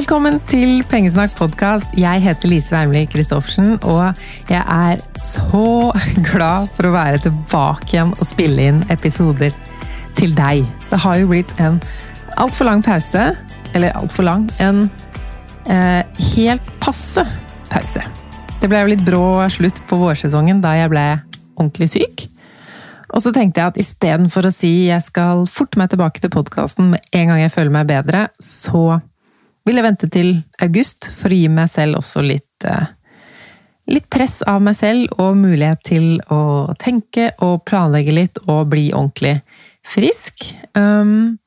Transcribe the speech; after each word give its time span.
Velkommen 0.00 0.38
til 0.48 0.78
Pengesnakk 0.88 1.34
podkast. 1.36 1.90
Jeg 1.92 2.22
heter 2.24 2.48
Lise 2.48 2.72
Wernli 2.72 3.02
Christoffersen, 3.12 3.74
og 3.84 4.16
jeg 4.48 4.62
er 4.62 5.02
så 5.20 5.90
glad 6.30 6.70
for 6.72 6.88
å 6.88 6.92
være 6.94 7.18
tilbake 7.26 7.90
igjen 7.90 8.14
og 8.16 8.24
spille 8.24 8.64
inn 8.70 8.78
episoder 8.88 9.52
til 10.16 10.32
deg. 10.38 10.62
Det 10.88 11.02
har 11.04 11.18
jo 11.20 11.28
blitt 11.28 11.52
en 11.60 11.76
altfor 12.40 12.70
lang 12.70 12.80
pause. 12.86 13.26
Eller 13.76 13.92
altfor 13.98 14.24
lang 14.24 14.48
En 14.64 14.86
eh, 15.68 16.00
helt 16.30 16.72
passe 16.80 17.26
pause. 17.68 18.06
Det 18.62 18.72
ble 18.72 18.80
jo 18.80 18.92
litt 18.94 19.04
brå 19.04 19.22
slutt 19.52 19.84
på 19.90 20.00
vårsesongen 20.00 20.64
da 20.64 20.78
jeg 20.80 20.94
ble 20.94 21.04
ordentlig 21.58 21.90
syk. 21.98 22.24
Og 23.12 23.20
så 23.20 23.34
tenkte 23.36 23.60
jeg 23.60 23.74
at 23.74 23.84
istedenfor 23.84 24.48
å 24.48 24.56
si 24.62 24.72
jeg 24.88 25.04
skal 25.04 25.44
forte 25.44 25.76
meg 25.76 25.92
tilbake 25.92 26.24
til 26.24 26.32
podkasten 26.32 26.94
med 26.96 27.12
en 27.12 27.34
gang 27.34 27.44
jeg 27.44 27.52
føler 27.52 27.76
meg 27.82 27.92
bedre, 27.92 28.30
så 28.40 29.02
vil 29.68 29.80
jeg 29.80 29.86
vente 29.86 30.08
til 30.12 30.32
august 30.62 31.10
for 31.16 31.32
å 31.32 31.38
gi 31.40 31.50
meg 31.52 31.70
selv 31.72 32.00
også 32.00 32.24
litt 32.24 32.68
eh, 32.68 32.96
Litt 33.90 34.04
press 34.12 34.36
av 34.46 34.60
meg 34.62 34.76
selv 34.78 35.16
og 35.18 35.38
mulighet 35.40 35.80
til 35.88 36.04
å 36.30 36.70
tenke 36.78 37.32
og 37.42 37.64
planlegge 37.66 38.12
litt 38.14 38.38
og 38.44 38.68
bli 38.70 38.84
ordentlig 38.94 39.40
frisk. 39.82 40.44
Um, 40.78 41.40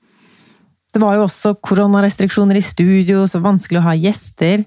det 0.92 1.00
var 1.00 1.16
jo 1.16 1.28
også 1.30 1.54
koronarestriksjoner 1.64 2.60
i 2.60 2.66
studio, 2.66 3.24
så 3.32 3.40
vanskelig 3.40 3.80
å 3.80 3.86
ha 3.86 3.94
gjester. 3.96 4.66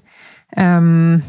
Um, 0.57 1.21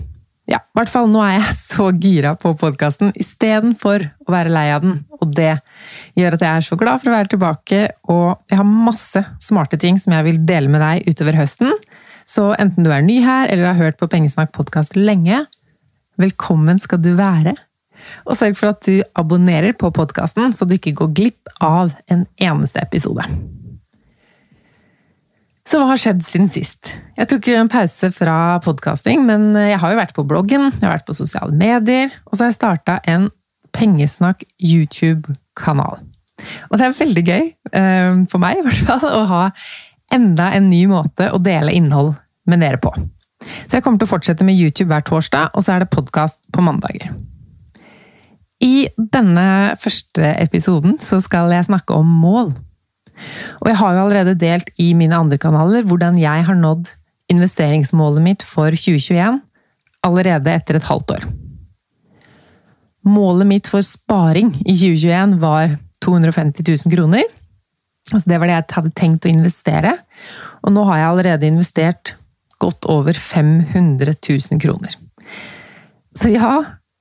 ja, 0.47 0.61
i 0.61 0.79
hvert 0.79 0.91
fall 0.93 1.09
nå 1.11 1.19
er 1.25 1.35
jeg 1.35 1.57
så 1.75 1.89
gira 1.91 2.33
på 2.39 2.53
podkasten 2.59 3.11
istedenfor 3.19 4.07
å 4.23 4.33
være 4.33 4.53
lei 4.53 4.69
av 4.71 4.85
den. 4.85 5.01
Og 5.19 5.33
det 5.35 5.57
gjør 6.15 6.37
at 6.37 6.47
jeg 6.47 6.51
er 6.53 6.67
så 6.69 6.79
glad 6.79 7.03
for 7.03 7.11
å 7.11 7.17
være 7.17 7.33
tilbake, 7.35 7.83
og 8.07 8.37
jeg 8.47 8.61
har 8.61 8.75
masse 8.87 9.23
smarte 9.43 9.79
ting 9.81 9.99
som 9.99 10.15
jeg 10.15 10.29
vil 10.29 10.41
dele 10.47 10.71
med 10.71 10.83
deg 10.85 11.11
utover 11.11 11.41
høsten. 11.41 11.75
Så 12.27 12.49
enten 12.59 12.83
du 12.83 12.91
er 12.91 13.05
ny 13.05 13.21
her 13.23 13.47
eller 13.47 13.71
har 13.71 13.79
hørt 13.79 13.99
på 14.01 14.09
Pengesnakk 14.11 14.51
podkast 14.55 14.97
lenge, 14.99 15.45
velkommen 16.19 16.79
skal 16.81 16.99
du 16.99 17.13
være. 17.15 17.53
Og 18.27 18.35
sørg 18.35 18.57
for 18.59 18.73
at 18.73 18.81
du 18.83 18.99
abonnerer 19.17 19.71
på 19.79 19.89
podkasten, 19.95 20.51
så 20.51 20.67
du 20.67 20.75
ikke 20.75 20.95
går 20.99 21.13
glipp 21.15 21.53
av 21.63 21.93
en 22.11 22.25
eneste 22.35 22.83
episode. 22.83 23.23
Så 25.67 25.79
hva 25.79 25.87
har 25.93 25.99
skjedd 25.99 26.19
siden 26.23 26.51
sist? 26.51 26.91
Jeg 27.15 27.31
tok 27.31 27.47
jo 27.47 27.55
en 27.59 27.71
pause 27.71 28.11
fra 28.15 28.59
podkasting, 28.63 29.23
men 29.27 29.49
jeg 29.55 29.79
har 29.79 29.95
jo 29.95 29.99
vært 29.99 30.15
på 30.15 30.27
bloggen, 30.27 30.69
jeg 30.73 30.83
har 30.83 30.97
vært 30.97 31.07
på 31.07 31.15
sosiale 31.15 31.55
medier, 31.55 32.11
og 32.27 32.35
så 32.35 32.45
har 32.45 32.51
jeg 32.51 32.59
starta 32.59 32.99
en 33.07 33.31
Pengesnakk 33.75 34.43
YouTube-kanal. 34.63 35.99
Og 36.69 36.79
det 36.79 36.85
er 36.85 36.95
veldig 36.99 37.23
gøy, 37.27 37.43
eh, 37.75 38.15
for 38.31 38.41
meg 38.41 38.59
i 38.59 38.63
hvert 38.67 38.83
fall, 38.87 39.03
å 39.11 39.25
ha 39.31 39.43
enda 40.13 40.51
en 40.55 40.69
ny 40.71 40.85
måte 40.89 41.31
å 41.33 41.39
dele 41.43 41.73
innhold 41.75 42.13
med 42.47 42.63
dere 42.63 42.79
på. 42.81 42.93
Så 43.67 43.77
jeg 43.77 43.85
kommer 43.85 44.01
til 44.01 44.07
å 44.07 44.13
fortsette 44.15 44.45
med 44.47 44.57
YouTube 44.57 44.89
hver 44.91 45.05
torsdag, 45.05 45.51
og 45.53 45.63
så 45.63 45.75
er 45.75 45.83
det 45.83 45.93
podkast 45.93 46.39
på 46.53 46.63
mandager. 46.65 47.11
I 48.63 48.87
denne 48.97 49.75
første 49.81 50.31
episoden 50.41 50.97
så 51.03 51.19
skal 51.21 51.51
jeg 51.53 51.67
snakke 51.67 51.93
om 51.93 52.07
mål. 52.23 52.55
Og 53.61 53.69
jeg 53.69 53.77
har 53.79 53.93
jo 53.93 54.05
allerede 54.05 54.37
delt 54.39 54.71
i 54.81 54.91
mine 54.97 55.17
andre 55.17 55.37
kanaler 55.41 55.85
hvordan 55.85 56.17
jeg 56.21 56.45
har 56.47 56.57
nådd 56.57 56.89
investeringsmålet 57.33 58.23
mitt 58.23 58.45
for 58.45 58.73
2021 58.73 59.41
allerede 60.07 60.53
etter 60.53 60.77
et 60.77 60.87
halvt 60.87 61.17
år. 61.17 61.27
Målet 63.07 63.47
mitt 63.49 63.69
for 63.71 63.85
sparing 63.85 64.51
i 64.65 64.75
2021 64.75 65.37
var 65.41 65.77
250 66.03 66.65
000 66.65 66.93
kroner. 66.93 67.25
Altså 68.13 68.29
det 68.31 68.39
var 68.39 68.47
det 68.47 68.55
jeg 68.55 68.67
hadde 68.77 68.93
tenkt 68.95 69.27
å 69.27 69.31
investere. 69.31 69.97
Og 70.63 70.73
nå 70.75 70.85
har 70.87 71.01
jeg 71.01 71.09
allerede 71.11 71.49
investert 71.49 72.13
godt 72.61 72.87
over 72.89 73.13
500 73.13 74.15
000 74.15 74.61
kroner. 74.63 74.95
Så 76.17 76.31
ja, 76.33 76.53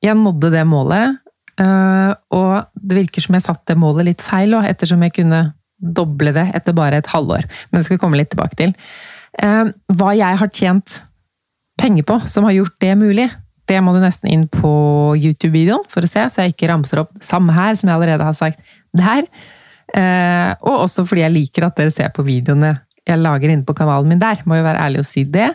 jeg 0.04 0.18
nådde 0.18 0.50
det 0.52 0.66
målet. 0.68 1.16
øh, 1.60 2.12
Og 2.36 2.66
det 2.74 2.98
virker 2.98 3.24
som 3.24 3.38
jeg 3.38 3.46
satte 3.46 3.72
det 3.72 3.80
målet 3.80 4.10
litt 4.10 4.24
feil, 4.24 4.52
ettersom 4.60 5.02
jeg 5.06 5.14
kunne 5.20 5.41
doble 5.76 6.32
det 6.32 6.50
etter 6.56 6.76
bare 6.76 7.00
et 7.00 7.12
halvår. 7.12 7.47
Men 7.70 7.80
det 7.80 7.86
skal 7.86 7.97
vi 7.97 8.02
komme 8.02 8.18
litt 8.20 8.32
tilbake 8.34 8.56
til. 8.59 8.74
Eh, 9.42 9.72
Hva 9.92 10.12
jeg 10.16 10.41
har 10.41 10.52
tjent 10.52 11.00
penger 11.80 12.06
på 12.09 12.20
som 12.28 12.44
har 12.48 12.56
gjort 12.56 12.76
det 12.80 12.94
mulig, 12.98 13.30
det 13.66 13.80
må 13.82 13.92
du 13.92 14.00
nesten 14.00 14.30
inn 14.30 14.47
på 14.48 14.70
YouTube-videoen 15.18 15.84
for 15.91 16.06
å 16.06 16.09
se, 16.09 16.22
så 16.30 16.44
jeg 16.44 16.54
ikke 16.54 16.70
ramser 16.70 17.02
opp 17.02 17.10
samme 17.24 17.52
her 17.52 17.74
som 17.74 17.91
jeg 17.91 17.97
allerede 17.98 18.24
har 18.24 18.36
sagt 18.36 18.60
der. 18.97 19.26
Eh, 19.97 20.54
Og 20.66 20.83
også 20.87 21.07
fordi 21.09 21.25
jeg 21.25 21.34
liker 21.34 21.66
at 21.66 21.77
dere 21.78 21.95
ser 21.95 22.13
på 22.15 22.25
videoene 22.27 22.77
jeg 23.07 23.22
lager 23.22 23.53
inne 23.53 23.66
på 23.66 23.77
kanalen 23.77 24.10
min 24.10 24.19
der. 24.22 24.43
Må 24.45 24.59
jo 24.59 24.65
være 24.66 24.83
ærlig 24.83 25.04
og 25.04 25.07
si 25.07 25.22
det. 25.25 25.53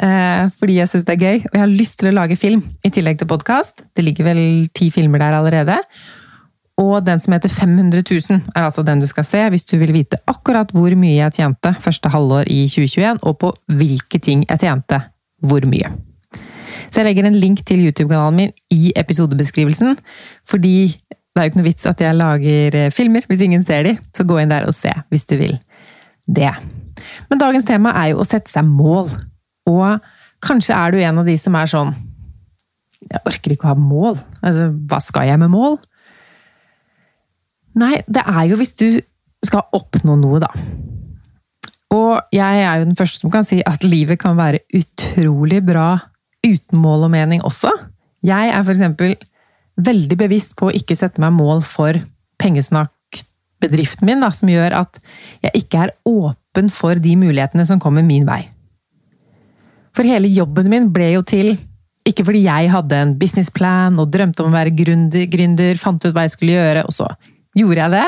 Eh, 0.00 0.50
Fordi 0.58 0.76
jeg 0.80 0.90
syns 0.90 1.06
det 1.08 1.14
er 1.14 1.22
gøy, 1.22 1.38
og 1.46 1.54
jeg 1.54 1.62
har 1.62 1.72
lyst 1.72 1.98
til 2.00 2.10
å 2.10 2.16
lage 2.18 2.36
film 2.36 2.62
i 2.84 2.90
tillegg 2.92 3.18
til 3.18 3.30
podkast. 3.30 3.86
Det 3.96 4.04
ligger 4.04 4.28
vel 4.32 4.68
ti 4.74 4.90
filmer 4.90 5.22
der 5.22 5.38
allerede. 5.38 5.78
Og 6.76 7.04
den 7.06 7.20
som 7.22 7.32
heter 7.32 7.48
500 7.48 8.02
000, 8.02 8.40
er 8.56 8.64
altså 8.66 8.82
den 8.82 9.00
du 9.00 9.06
skal 9.06 9.24
se 9.24 9.38
hvis 9.50 9.64
du 9.64 9.76
vil 9.78 9.92
vite 9.94 10.18
akkurat 10.26 10.72
hvor 10.74 10.90
mye 10.98 11.20
jeg 11.20 11.36
tjente 11.36 11.70
første 11.80 12.10
halvår 12.10 12.50
i 12.50 12.64
2021, 12.66 13.22
og 13.22 13.38
på 13.38 13.52
hvilke 13.70 14.18
ting 14.18 14.42
jeg 14.48 14.64
tjente 14.64 14.98
hvor 15.40 15.62
mye. 15.70 15.92
Så 16.90 17.00
jeg 17.00 17.06
legger 17.06 17.28
en 17.28 17.38
link 17.38 17.62
til 17.66 17.84
YouTube-kanalen 17.86 18.36
min 18.36 18.52
i 18.74 18.92
episodebeskrivelsen, 18.98 19.96
fordi 20.46 20.96
det 21.34 21.40
er 21.40 21.46
jo 21.46 21.50
ikke 21.50 21.58
noe 21.58 21.66
vits 21.66 21.86
at 21.90 22.02
jeg 22.04 22.14
lager 22.14 22.76
eh, 22.78 22.92
filmer 22.94 23.24
hvis 23.26 23.42
ingen 23.42 23.64
ser 23.66 23.88
de, 23.88 23.96
så 24.14 24.26
gå 24.26 24.38
inn 24.38 24.52
der 24.52 24.68
og 24.68 24.76
se 24.76 24.92
hvis 25.10 25.26
du 25.26 25.34
vil 25.40 25.56
det. 26.30 26.52
Men 27.26 27.40
dagens 27.42 27.66
tema 27.66 27.90
er 27.98 28.12
jo 28.12 28.20
å 28.22 28.28
sette 28.28 28.52
seg 28.52 28.68
mål. 28.68 29.10
Og 29.66 30.04
kanskje 30.44 30.76
er 30.76 30.94
du 30.94 31.00
en 31.02 31.18
av 31.24 31.26
de 31.26 31.34
som 31.40 31.56
er 31.58 31.70
sånn 31.70 31.94
Jeg 33.04 33.20
orker 33.26 33.52
ikke 33.52 33.66
å 33.66 33.72
ha 33.72 33.80
mål. 33.80 34.20
Altså, 34.40 34.70
hva 34.88 35.00
skal 35.02 35.28
jeg 35.28 35.40
med 35.42 35.50
mål? 35.52 35.76
Nei, 37.82 37.98
det 38.06 38.22
er 38.22 38.46
jo 38.48 38.56
hvis 38.60 38.76
du 38.78 38.86
skal 39.44 39.66
oppnå 39.76 40.14
noe, 40.16 40.38
da. 40.40 40.48
Og 41.92 42.32
jeg 42.32 42.62
er 42.62 42.78
jo 42.78 42.86
den 42.86 42.96
første 42.96 43.20
som 43.20 43.32
kan 43.34 43.44
si 43.46 43.58
at 43.66 43.84
livet 43.84 44.22
kan 44.22 44.38
være 44.38 44.62
utrolig 44.78 45.60
bra 45.66 45.90
uten 46.46 46.80
mål 46.80 47.08
og 47.08 47.12
mening 47.12 47.44
også. 47.44 47.74
Jeg 48.24 48.54
er 48.54 48.62
for 48.62 48.72
eksempel 48.72 49.18
veldig 49.80 50.18
bevisst 50.18 50.54
på 50.58 50.68
å 50.68 50.74
ikke 50.74 50.96
sette 50.98 51.22
meg 51.22 51.34
mål 51.34 51.62
for 51.66 51.98
pengesnakk-bedriften 52.42 54.06
min, 54.08 54.22
da, 54.22 54.30
som 54.34 54.50
gjør 54.50 54.76
at 54.84 55.00
jeg 55.44 55.64
ikke 55.64 55.86
er 55.86 55.94
åpen 56.08 56.70
for 56.72 56.98
de 57.00 57.14
mulighetene 57.18 57.66
som 57.66 57.80
kommer 57.82 58.06
min 58.06 58.26
vei. 58.28 58.44
For 59.94 60.06
hele 60.06 60.30
jobben 60.30 60.70
min 60.70 60.90
ble 60.94 61.12
jo 61.14 61.22
til 61.26 61.54
ikke 62.04 62.26
fordi 62.26 62.42
jeg 62.44 62.68
hadde 62.68 62.98
en 63.00 63.14
businessplan 63.16 63.96
og 64.02 64.10
drømte 64.12 64.44
om 64.44 64.52
å 64.52 64.58
være 64.58 64.74
gründer, 64.76 65.24
gründer, 65.30 65.78
fant 65.80 66.02
ut 66.04 66.12
hva 66.12 66.26
jeg 66.26 66.34
skulle 66.34 66.58
gjøre, 66.58 66.84
og 66.84 66.92
så 66.92 67.08
gjorde 67.56 67.80
jeg 67.80 67.94
det. 67.94 68.06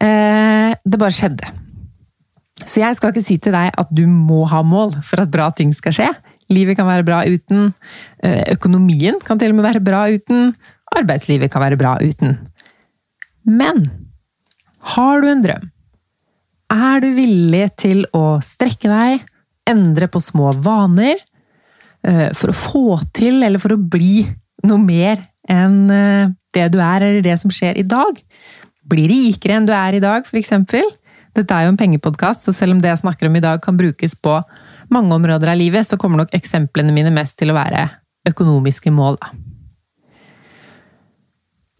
Eh, 0.00 0.70
det 0.80 1.00
bare 1.02 1.14
skjedde. 1.14 1.50
Så 2.64 2.80
jeg 2.80 2.96
skal 2.96 3.12
ikke 3.12 3.26
si 3.26 3.36
til 3.42 3.52
deg 3.54 3.74
at 3.76 3.90
du 3.92 4.06
må 4.08 4.46
ha 4.48 4.62
mål 4.64 4.96
for 5.04 5.22
at 5.22 5.32
bra 5.32 5.50
ting 5.54 5.74
skal 5.76 5.94
skje. 5.94 6.08
Livet 6.52 6.78
kan 6.78 6.88
være 6.88 7.06
bra 7.06 7.22
uten. 7.26 7.72
Eh, 8.22 8.42
økonomien 8.54 9.18
kan 9.24 9.38
til 9.40 9.52
og 9.52 9.58
med 9.58 9.66
være 9.66 9.84
bra 9.84 10.06
uten. 10.12 10.52
Arbeidslivet 10.96 11.50
kan 11.52 11.64
være 11.64 11.78
bra 11.80 11.96
uten. 12.02 12.36
Men 13.46 13.88
har 14.94 15.22
du 15.22 15.30
en 15.30 15.42
drøm? 15.42 15.70
Er 16.72 17.02
du 17.02 17.12
villig 17.14 17.66
til 17.78 18.04
å 18.16 18.38
strekke 18.42 18.90
deg, 18.90 19.26
endre 19.70 20.08
på 20.10 20.22
små 20.22 20.52
vaner, 20.62 21.18
eh, 22.02 22.30
for 22.34 22.50
å 22.50 22.58
få 22.58 22.86
til 23.14 23.42
eller 23.42 23.62
for 23.62 23.74
å 23.74 23.78
bli 23.78 24.26
noe 24.66 24.82
mer 24.82 25.22
enn 25.48 25.90
eh, 25.90 26.34
det 26.54 26.70
du 26.74 26.80
er, 26.82 27.02
eller 27.02 27.22
det 27.22 27.38
som 27.42 27.50
skjer 27.50 27.78
i 27.78 27.86
dag? 27.86 28.18
Bli 28.86 29.06
rikere 29.10 29.58
enn 29.58 29.66
du 29.66 29.74
er 29.74 29.98
i 29.98 30.02
dag, 30.02 30.26
eksempel? 30.34 30.86
Dette 31.36 31.54
er 31.54 31.66
jo 31.66 31.74
en 31.74 31.78
pengepodkast, 31.78 32.46
så 32.46 32.54
selv 32.54 32.74
om 32.74 32.80
det 32.82 32.90
jeg 32.90 33.02
snakker 33.02 33.28
om 33.28 33.36
i 33.36 33.44
dag 33.44 33.60
kan 33.62 33.76
brukes 33.78 34.14
på 34.18 34.38
mange 34.92 35.14
områder 35.16 35.52
av 35.52 35.58
livet, 35.58 35.86
så 35.86 35.98
kommer 36.00 36.22
nok 36.22 36.34
eksemplene 36.36 36.94
mine 36.94 37.12
mest 37.14 37.38
til 37.40 37.52
å 37.52 37.56
være 37.56 37.88
økonomiske 38.26 38.92
mål. 38.94 39.18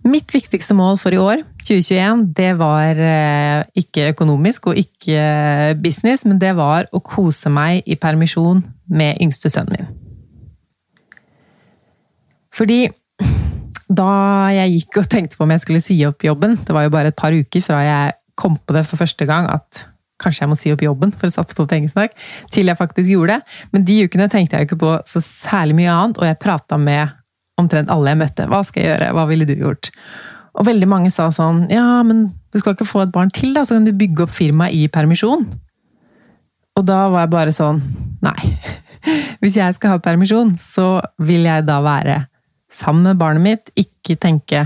Mitt 0.06 0.30
viktigste 0.30 0.74
mål 0.78 1.00
for 1.02 1.14
i 1.14 1.18
år, 1.18 1.40
2021, 1.66 2.28
det 2.38 2.52
var 2.60 2.98
eh, 3.02 3.64
ikke 3.80 4.12
økonomisk 4.12 4.68
og 4.70 4.78
ikke 4.78 5.74
business, 5.82 6.22
men 6.28 6.38
det 6.38 6.52
var 6.58 6.86
å 6.94 7.02
kose 7.02 7.50
meg 7.50 7.82
i 7.90 7.98
permisjon 7.98 8.62
med 8.86 9.18
yngste 9.22 9.50
sønnen 9.50 9.80
min. 9.80 9.90
Fordi 12.54 12.86
da 13.86 14.12
jeg 14.54 14.76
gikk 14.76 15.00
og 15.02 15.10
tenkte 15.10 15.38
på 15.38 15.44
om 15.46 15.52
jeg 15.54 15.62
skulle 15.64 15.82
si 15.82 15.98
opp 16.06 16.24
jobben, 16.26 16.56
det 16.66 16.74
var 16.74 16.86
jo 16.86 16.94
bare 16.94 17.10
et 17.12 17.18
par 17.18 17.34
uker 17.34 17.62
fra 17.64 17.82
jeg 17.86 18.16
kom 18.38 18.56
på 18.58 18.76
det 18.76 18.84
for 18.86 19.00
første 19.00 19.26
gang 19.28 19.48
at 19.50 19.86
kanskje 20.22 20.44
jeg 20.44 20.50
må 20.50 20.56
si 20.58 20.72
opp 20.72 20.84
jobben 20.84 21.12
for 21.14 21.28
å 21.28 21.34
satse 21.34 21.56
på 21.56 21.66
pengesnakk, 21.70 22.14
til 22.54 22.70
jeg 22.70 22.78
faktisk 22.78 23.12
gjorde 23.12 23.36
det. 23.36 23.58
Men 23.74 23.84
de 23.88 23.98
ukene 24.06 24.28
tenkte 24.32 24.56
jeg 24.56 24.64
jo 24.64 24.70
ikke 24.70 24.82
på 24.84 24.94
så 25.08 25.22
særlig 25.24 25.76
mye 25.80 25.92
annet, 25.92 26.20
og 26.20 26.28
jeg 26.28 26.40
prata 26.42 26.78
med 26.80 27.14
omtrent 27.60 27.92
alle 27.92 28.12
jeg 28.12 28.20
møtte. 28.20 28.48
Hva 28.52 28.62
skal 28.66 28.82
jeg 28.82 28.90
gjøre? 28.92 29.12
Hva 29.16 29.26
ville 29.30 29.48
du 29.48 29.54
gjort? 29.56 29.90
Og 30.56 30.64
veldig 30.68 30.88
mange 30.88 31.12
sa 31.12 31.28
sånn 31.34 31.66
Ja, 31.72 32.00
men 32.06 32.30
du 32.52 32.60
skal 32.60 32.76
ikke 32.76 32.88
få 32.88 33.02
et 33.04 33.12
barn 33.12 33.32
til, 33.34 33.52
da, 33.56 33.64
så 33.64 33.76
kan 33.76 33.84
du 33.84 33.92
bygge 33.96 34.24
opp 34.24 34.32
firmaet 34.32 34.76
i 34.76 34.86
permisjon. 34.92 35.44
Og 36.76 36.84
da 36.84 37.06
var 37.12 37.26
jeg 37.26 37.34
bare 37.36 37.56
sånn 37.56 37.82
Nei. 38.24 38.56
Hvis 39.42 39.58
jeg 39.58 39.76
skal 39.76 39.94
ha 39.94 40.02
permisjon, 40.02 40.56
så 40.60 40.96
vil 41.22 41.44
jeg 41.46 41.66
da 41.68 41.76
være 41.84 42.22
sammen 42.72 43.06
med 43.06 43.20
barnet 43.20 43.44
mitt, 43.44 43.70
ikke 43.78 44.16
tenke 44.20 44.64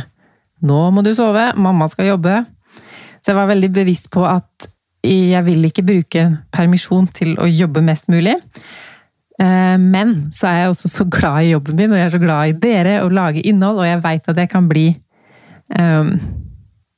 nå 0.67 0.81
må 0.93 1.05
du 1.05 1.13
sove, 1.17 1.51
mamma 1.57 1.89
skal 1.89 2.11
jobbe. 2.11 2.43
Så 3.21 3.33
jeg 3.33 3.39
var 3.39 3.49
veldig 3.51 3.71
bevisst 3.73 4.11
på 4.13 4.25
at 4.29 4.70
jeg 5.07 5.45
vil 5.47 5.65
ikke 5.65 5.87
bruke 5.87 6.25
permisjon 6.53 7.09
til 7.17 7.37
å 7.41 7.49
jobbe 7.49 7.83
mest 7.85 8.11
mulig. 8.13 8.37
Eh, 9.41 9.77
men 9.81 10.17
så 10.37 10.51
er 10.51 10.59
jeg 10.61 10.75
også 10.75 10.91
så 10.93 11.07
glad 11.09 11.47
i 11.47 11.55
jobben 11.55 11.79
min, 11.79 11.95
og 11.95 12.01
jeg 12.01 12.09
er 12.09 12.15
så 12.15 12.23
glad 12.23 12.51
i 12.51 12.59
dere 12.61 12.99
og 13.05 13.15
lage 13.17 13.45
innhold, 13.47 13.81
og 13.81 13.89
jeg 13.89 14.03
veit 14.05 14.29
at 14.29 14.41
jeg 14.43 14.51
kan 14.53 14.69
bli 14.69 14.87
um, 15.79 16.11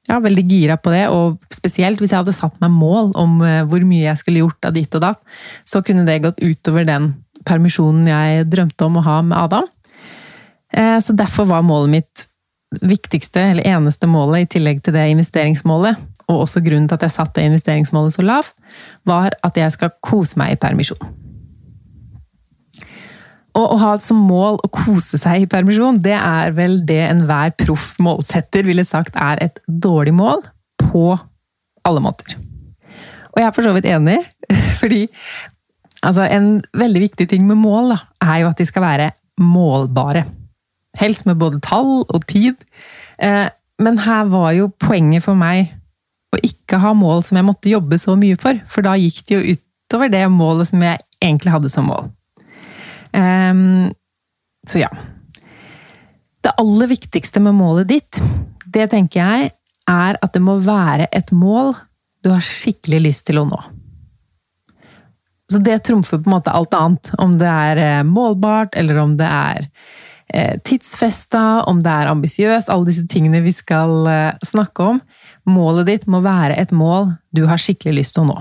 ja, 0.09 0.19
veldig 0.25 0.45
gira 0.51 0.79
på 0.81 0.95
det. 0.95 1.05
Og 1.15 1.39
spesielt 1.55 2.03
hvis 2.03 2.15
jeg 2.15 2.25
hadde 2.25 2.35
satt 2.35 2.59
meg 2.63 2.75
mål 2.75 3.13
om 3.19 3.39
eh, 3.47 3.63
hvor 3.69 3.87
mye 3.87 4.09
jeg 4.09 4.23
skulle 4.23 4.43
gjort 4.43 4.71
av 4.71 4.75
ditt 4.79 4.99
og 4.99 5.05
datt, 5.07 5.23
så 5.63 5.85
kunne 5.87 6.07
det 6.09 6.23
gått 6.27 6.43
utover 6.43 6.89
den 6.89 7.13
permisjonen 7.47 8.11
jeg 8.11 8.51
drømte 8.51 8.89
om 8.89 8.99
å 8.99 9.07
ha 9.07 9.23
med 9.27 9.39
Adam. 9.39 9.71
Så 10.73 11.13
derfor 11.13 11.45
var 11.51 11.65
målet 11.67 11.91
mitt 11.93 12.23
viktigste, 12.81 13.43
eller 13.51 13.67
eneste 13.69 14.09
målet, 14.09 14.47
i 14.47 14.51
tillegg 14.55 14.79
til 14.85 14.95
det 14.97 15.03
investeringsmålet, 15.11 15.99
og 16.29 16.45
også 16.45 16.63
grunnen 16.65 16.89
til 16.89 16.99
at 16.99 17.07
jeg 17.07 17.17
satte 17.17 17.45
investeringsmålet 17.45 18.15
så 18.15 18.25
lavt, 18.27 18.55
var 19.09 19.37
at 19.45 19.59
jeg 19.59 19.75
skal 19.75 19.93
kose 20.05 20.39
meg 20.41 20.55
i 20.55 20.61
permisjon. 20.61 21.13
Og 23.53 23.75
å 23.75 23.81
ha 23.83 23.91
som 24.01 24.21
mål 24.25 24.57
å 24.65 24.71
kose 24.73 25.19
seg 25.21 25.45
i 25.45 25.49
permisjon, 25.51 26.01
det 26.05 26.17
er 26.17 26.55
vel 26.57 26.79
det 26.89 27.03
enhver 27.05 27.53
proff 27.61 27.93
målsetter 28.01 28.65
ville 28.65 28.85
sagt 28.89 29.19
er 29.21 29.43
et 29.45 29.61
dårlig 29.69 30.15
mål 30.17 30.41
på 30.81 31.11
alle 31.85 32.05
måter. 32.05 32.39
Og 33.33 33.41
jeg 33.41 33.49
er 33.49 33.57
for 33.57 33.67
så 33.67 33.75
vidt 33.77 33.89
enig, 33.93 34.19
fordi 34.81 35.03
altså, 36.01 36.25
en 36.25 36.63
veldig 36.77 37.05
viktig 37.09 37.29
ting 37.29 37.45
med 37.49 37.61
mål 37.61 37.93
da, 37.95 37.99
er 38.25 38.43
jo 38.43 38.53
at 38.53 38.63
de 38.63 38.69
skal 38.69 38.87
være 38.87 39.11
målbare. 39.43 40.25
Helst 41.01 41.27
med 41.29 41.41
både 41.41 41.61
tall 41.65 42.03
og 42.05 42.25
tid. 42.29 42.57
Eh, 43.21 43.49
men 43.83 44.03
her 44.05 44.29
var 44.33 44.53
jo 44.57 44.73
poenget 44.81 45.25
for 45.25 45.37
meg 45.39 45.73
å 46.33 46.41
ikke 46.41 46.81
ha 46.81 46.93
mål 46.97 47.25
som 47.27 47.39
jeg 47.39 47.47
måtte 47.47 47.73
jobbe 47.73 47.99
så 48.01 48.17
mye 48.19 48.39
for, 48.41 48.59
for 48.71 48.85
da 48.87 48.97
gikk 48.99 49.23
det 49.29 49.37
jo 49.37 49.57
utover 49.57 50.13
det 50.13 50.25
målet 50.33 50.71
som 50.71 50.85
jeg 50.85 51.03
egentlig 51.23 51.53
hadde 51.55 51.73
som 51.73 51.91
mål. 51.91 52.09
Um, 53.13 53.93
så 54.69 54.85
ja. 54.85 54.91
Det 56.43 56.55
aller 56.59 56.91
viktigste 56.91 57.43
med 57.45 57.55
målet 57.59 57.91
ditt, 57.93 58.23
det 58.65 58.89
tenker 58.95 59.21
jeg, 59.21 59.53
er 59.91 60.19
at 60.23 60.33
det 60.35 60.43
må 60.43 60.57
være 60.63 61.11
et 61.13 61.31
mål 61.35 61.75
du 62.23 62.31
har 62.33 62.45
skikkelig 62.47 63.01
lyst 63.09 63.27
til 63.29 63.43
å 63.43 63.47
nå. 63.49 63.59
Så 65.53 65.61
det 65.61 65.83
trumfer 65.85 66.23
på 66.23 66.31
en 66.31 66.37
måte 66.39 66.55
alt 66.55 66.73
annet. 66.75 67.11
Om 67.21 67.35
det 67.41 67.51
er 67.51 67.81
eh, 67.83 68.05
målbart, 68.09 68.77
eller 68.79 69.03
om 69.03 69.17
det 69.19 69.29
er 69.29 69.67
tidsfesta, 70.65 71.63
om 71.69 71.83
det 71.85 71.93
er 71.93 72.11
ambisiøst. 72.11 72.71
Alle 72.73 72.89
disse 72.89 73.05
tingene 73.11 73.43
vi 73.45 73.53
skal 73.55 74.09
eh, 74.09 74.45
snakke 74.47 74.89
om. 74.95 75.01
Målet 75.49 75.89
ditt 75.91 76.09
må 76.11 76.23
være 76.25 76.57
et 76.61 76.73
mål 76.73 77.13
du 77.37 77.45
har 77.51 77.61
skikkelig 77.61 78.01
lyst 78.01 78.17
til 78.17 78.25
å 78.25 78.31
nå. 78.31 78.39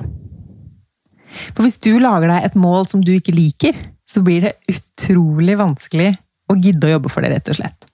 For 1.56 1.64
hvis 1.66 1.80
du 1.84 1.94
lager 2.00 2.32
deg 2.32 2.48
et 2.48 2.58
mål 2.60 2.88
som 2.92 3.04
du 3.04 3.14
ikke 3.16 3.36
liker, 3.36 3.78
så 4.10 4.24
blir 4.24 4.44
det 4.48 4.58
utrolig 4.72 5.56
vanskelig 5.60 6.12
å 6.52 6.58
gidde 6.60 6.90
å 6.90 6.96
jobbe 6.98 7.12
for 7.12 7.24
det, 7.24 7.32
rett 7.36 7.52
og 7.54 7.60
slett. 7.62 7.88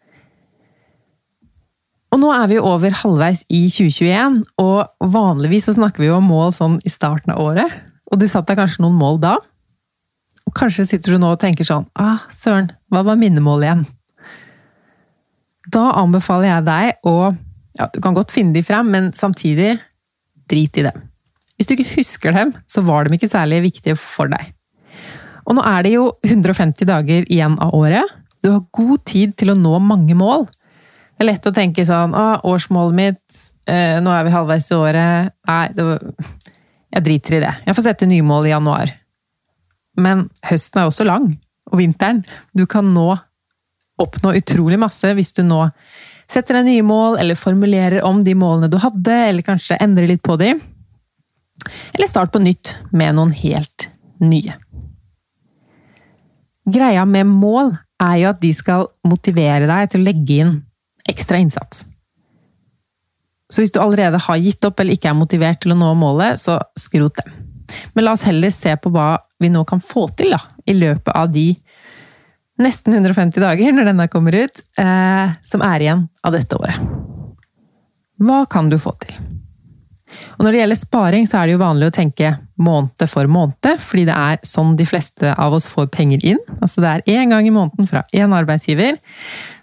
Og 2.13 2.22
nå 2.22 2.32
er 2.34 2.48
vi 2.50 2.58
over 2.63 2.96
halvveis 3.04 3.44
i 3.54 3.66
2021, 3.70 4.39
og 4.63 5.12
vanligvis 5.13 5.68
så 5.68 5.75
snakker 5.75 6.01
vi 6.01 6.10
jo 6.10 6.18
om 6.18 6.30
mål 6.32 6.56
sånn 6.56 6.80
i 6.88 6.92
starten 6.92 7.36
av 7.36 7.44
året. 7.44 7.74
Og 8.08 8.22
du 8.22 8.25
satte 8.30 8.54
deg 8.54 8.62
kanskje 8.62 8.86
noen 8.86 8.98
mål 8.98 9.20
da? 9.22 9.36
Og 10.48 10.56
kanskje 10.56 10.88
sitter 10.88 11.13
du 11.13 11.22
nå 11.22 11.34
og 11.36 11.42
tenker 11.42 11.68
sånn 11.68 11.88
Ah, 12.00 12.24
søren, 12.32 12.72
hva 12.92 13.04
var 13.06 13.20
minnemålet 13.20 13.68
igjen? 13.68 13.86
Da 15.74 15.89
anbefaler 16.00 16.50
jeg 16.50 16.68
deg 16.70 17.10
å 17.12 17.16
ja, 17.77 17.89
Du 17.94 18.00
kan 18.01 18.16
godt 18.18 18.34
finne 18.34 18.56
de 18.56 18.63
frem, 18.66 18.88
men 18.89 19.12
samtidig 19.13 19.75
drit 20.48 20.80
i 20.80 20.86
dem. 20.88 21.01
Hvis 21.58 21.68
du 21.68 21.75
ikke 21.75 21.98
husker 21.98 22.34
dem, 22.34 22.54
så 22.72 22.82
var 22.86 23.06
de 23.06 23.18
ikke 23.18 23.30
særlig 23.30 23.60
viktige 23.66 23.98
for 24.00 24.32
deg. 24.32 24.54
Og 25.48 25.58
nå 25.58 25.63
er 25.68 25.84
det 25.86 25.92
jo 25.94 26.08
150 26.25 26.88
dager 26.88 27.27
igjen 27.27 27.58
av 27.63 27.75
året. 27.75 28.16
Du 28.44 28.50
har 28.54 28.63
god 28.74 29.04
tid 29.08 29.36
til 29.39 29.51
å 29.51 29.58
nå 29.60 29.77
mange 29.84 30.16
mål. 30.18 30.48
Det 31.18 31.25
er 31.25 31.32
lett 31.32 31.50
å 31.50 31.54
tenke 31.56 31.86
sånn 31.88 32.13
Å, 32.13 32.25
årsmålet 32.46 32.94
mitt 32.94 33.39
eh, 33.66 33.98
Nå 34.06 34.12
er 34.13 34.27
vi 34.27 34.34
halvveis 34.36 34.70
i 34.70 34.77
året. 34.77 35.34
Nei, 35.50 35.63
var, 35.77 36.04
jeg 36.94 37.06
driter 37.08 37.38
i 37.38 37.44
det. 37.44 37.54
Jeg 37.66 37.77
får 37.77 37.88
sette 37.89 38.10
nye 38.10 38.25
mål 38.25 38.50
i 38.50 38.54
januar. 38.54 38.94
Men 39.98 40.27
høsten 40.46 40.82
er 40.82 40.89
også 40.89 41.08
lang. 41.08 41.32
Og 41.72 41.82
vinteren. 41.82 42.24
Du 42.56 42.66
kan 42.70 42.94
nå 42.94 43.10
oppnå 43.98 44.36
utrolig 44.38 44.77
masse 44.80 45.10
hvis 45.18 45.34
du 45.34 45.42
nå 45.46 45.63
setter 46.27 46.60
deg 46.60 46.68
nye 46.68 46.86
mål, 46.86 47.18
eller 47.22 47.39
formulerer 47.39 48.04
om 48.06 48.20
de 48.24 48.34
målene 48.38 48.70
du 48.72 48.77
hadde, 48.84 49.16
eller 49.30 49.46
kanskje 49.48 49.80
endrer 49.84 50.10
litt 50.12 50.24
på 50.25 50.36
de. 50.39 50.54
Eller 51.96 52.10
start 52.10 52.34
på 52.34 52.42
nytt 52.44 52.75
med 52.92 53.16
noen 53.18 53.32
helt 53.36 53.88
nye. 54.20 54.58
Greia 56.68 57.06
med 57.08 57.30
mål 57.32 57.77
er 58.04 58.16
jo 58.22 58.32
at 58.34 58.42
de 58.44 58.51
skal 58.54 58.89
motivere 59.08 59.70
deg 59.70 59.94
til 59.94 60.04
å 60.04 60.08
legge 60.10 60.42
inn 60.44 60.58
ekstra 61.08 61.39
innsats. 61.39 61.86
Så 63.48 63.63
hvis 63.63 63.72
du 63.72 63.80
allerede 63.80 64.20
har 64.20 64.42
gitt 64.44 64.66
opp 64.68 64.82
eller 64.84 64.98
ikke 64.98 65.13
er 65.13 65.18
motivert 65.18 65.62
til 65.63 65.72
å 65.72 65.80
nå 65.80 65.94
målet, 65.96 66.42
så 66.42 66.60
skrot 66.80 67.16
det. 67.22 67.30
Men 67.96 68.04
la 68.04 68.16
oss 68.18 68.25
heller 68.27 68.51
se 68.51 68.74
på 68.80 68.92
hva 68.92 69.13
vi 69.39 69.51
nå 69.53 69.63
kan 69.70 69.82
få 69.84 70.08
til 70.17 70.34
da, 70.34 70.41
i 70.65 70.75
løpet 70.77 71.13
av 71.15 71.32
de 71.34 71.51
nesten 72.62 72.96
150 72.96 73.41
dager, 73.44 73.74
når 73.74 73.91
denne 73.91 74.08
kommer 74.10 74.36
ut, 74.36 74.63
eh, 74.82 75.34
som 75.46 75.62
er 75.62 75.84
igjen 75.84 76.08
av 76.25 76.34
dette 76.34 76.58
året. 76.58 76.79
Hva 78.17 78.46
kan 78.50 78.72
du 78.72 78.79
få 78.82 78.96
til? 79.03 79.13
Og 80.38 80.46
når 80.46 80.53
det 80.53 80.62
gjelder 80.62 80.79
sparing, 80.79 81.27
så 81.29 81.39
er 81.39 81.48
det 81.48 81.58
jo 81.58 81.62
vanlig 81.62 81.89
å 81.89 81.94
tenke 81.94 82.32
måned 82.58 83.03
for 83.12 83.29
måned, 83.29 83.82
fordi 83.84 84.08
det 84.08 84.15
er 84.15 84.41
sånn 84.48 84.75
de 84.79 84.88
fleste 84.89 85.34
av 85.36 85.53
oss 85.53 85.67
får 85.70 85.89
penger 85.94 86.24
inn. 86.25 86.41
Altså 86.58 86.82
det 86.82 86.94
er 86.94 87.20
én 87.20 87.34
gang 87.34 87.46
i 87.46 87.53
måneden 87.53 87.89
fra 87.89 88.06
én 88.15 88.34
arbeidsgiver. 88.34 88.98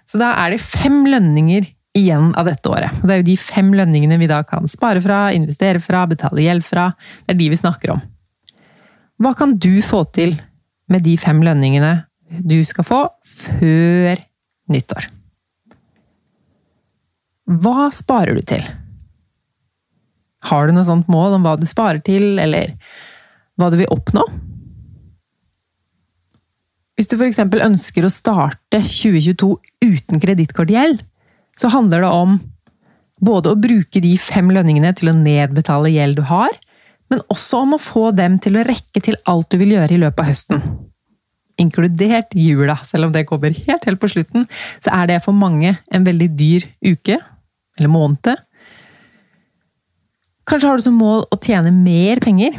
Så 0.07 0.21
da 0.21 0.31
er 0.43 0.53
det 0.53 0.63
fem 0.63 1.03
lønninger 1.09 1.67
igjen 1.95 2.33
av 2.37 2.47
dette 2.47 2.69
året. 2.69 2.93
Og 3.01 3.07
det 3.07 3.15
er 3.15 3.21
jo 3.23 3.29
de 3.31 3.37
fem 3.39 3.71
lønningene 3.75 4.19
vi 4.21 4.29
da 4.29 4.41
kan 4.47 4.67
spare 4.69 5.01
fra, 5.03 5.29
investere 5.35 5.81
fra, 5.83 6.05
betale 6.11 6.43
gjeld 6.43 6.63
fra. 6.67 6.89
Det 7.25 7.35
er 7.35 7.41
de 7.41 7.49
vi 7.51 7.59
snakker 7.59 7.95
om. 7.95 8.03
Hva 9.21 9.31
kan 9.37 9.55
du 9.61 9.79
få 9.85 10.03
til 10.15 10.35
med 10.91 11.05
de 11.05 11.15
fem 11.19 11.39
lønningene 11.43 12.05
du 12.43 12.57
skal 12.67 12.87
få 12.87 13.01
før 13.25 14.19
nyttår? 14.71 15.07
Hva 17.45 17.89
sparer 17.93 18.35
du 18.35 18.43
til? 18.47 18.65
Har 20.49 20.67
du 20.67 20.75
noe 20.75 20.85
sånt 20.87 21.09
mål 21.11 21.37
om 21.37 21.45
hva 21.45 21.55
du 21.57 21.65
sparer 21.69 22.01
til, 22.05 22.35
eller 22.41 22.73
hva 23.57 23.69
du 23.71 23.79
vil 23.79 23.91
oppnå? 23.93 24.25
Hvis 26.95 27.09
du 27.11 27.17
f.eks. 27.17 27.41
ønsker 27.43 28.07
å 28.07 28.13
starte 28.13 28.79
2022 28.79 29.49
uten 29.83 30.21
kredittkortgjeld, 30.21 31.01
så 31.55 31.71
handler 31.71 32.03
det 32.03 32.11
om 32.11 32.37
både 33.23 33.51
å 33.51 33.59
bruke 33.59 34.01
de 34.03 34.13
fem 34.19 34.49
lønningene 34.51 34.91
til 34.95 35.11
å 35.11 35.17
nedbetale 35.17 35.91
gjeld 35.93 36.19
du 36.19 36.25
har, 36.27 36.51
men 37.11 37.21
også 37.31 37.61
om 37.65 37.75
å 37.75 37.81
få 37.81 38.09
dem 38.17 38.39
til 38.41 38.57
å 38.57 38.65
rekke 38.65 39.01
til 39.03 39.17
alt 39.29 39.51
du 39.51 39.59
vil 39.61 39.75
gjøre 39.75 39.95
i 39.95 40.01
løpet 40.01 40.23
av 40.23 40.29
høsten. 40.31 40.63
Inkludert 41.61 42.33
jula, 42.35 42.75
selv 42.83 43.07
om 43.07 43.13
det 43.15 43.27
kommer 43.29 43.55
helt, 43.55 43.85
helt 43.85 44.01
på 44.01 44.11
slutten, 44.11 44.47
så 44.83 44.91
er 44.97 45.11
det 45.11 45.21
for 45.23 45.37
mange 45.37 45.75
en 45.93 46.07
veldig 46.07 46.29
dyr 46.35 46.67
uke, 46.83 47.19
eller 47.77 47.91
måned. 47.91 48.41
Kanskje 50.45 50.69
har 50.69 50.79
du 50.79 50.85
som 50.85 50.97
mål 50.99 51.25
å 51.33 51.39
tjene 51.41 51.71
mer 51.73 52.21
penger? 52.23 52.57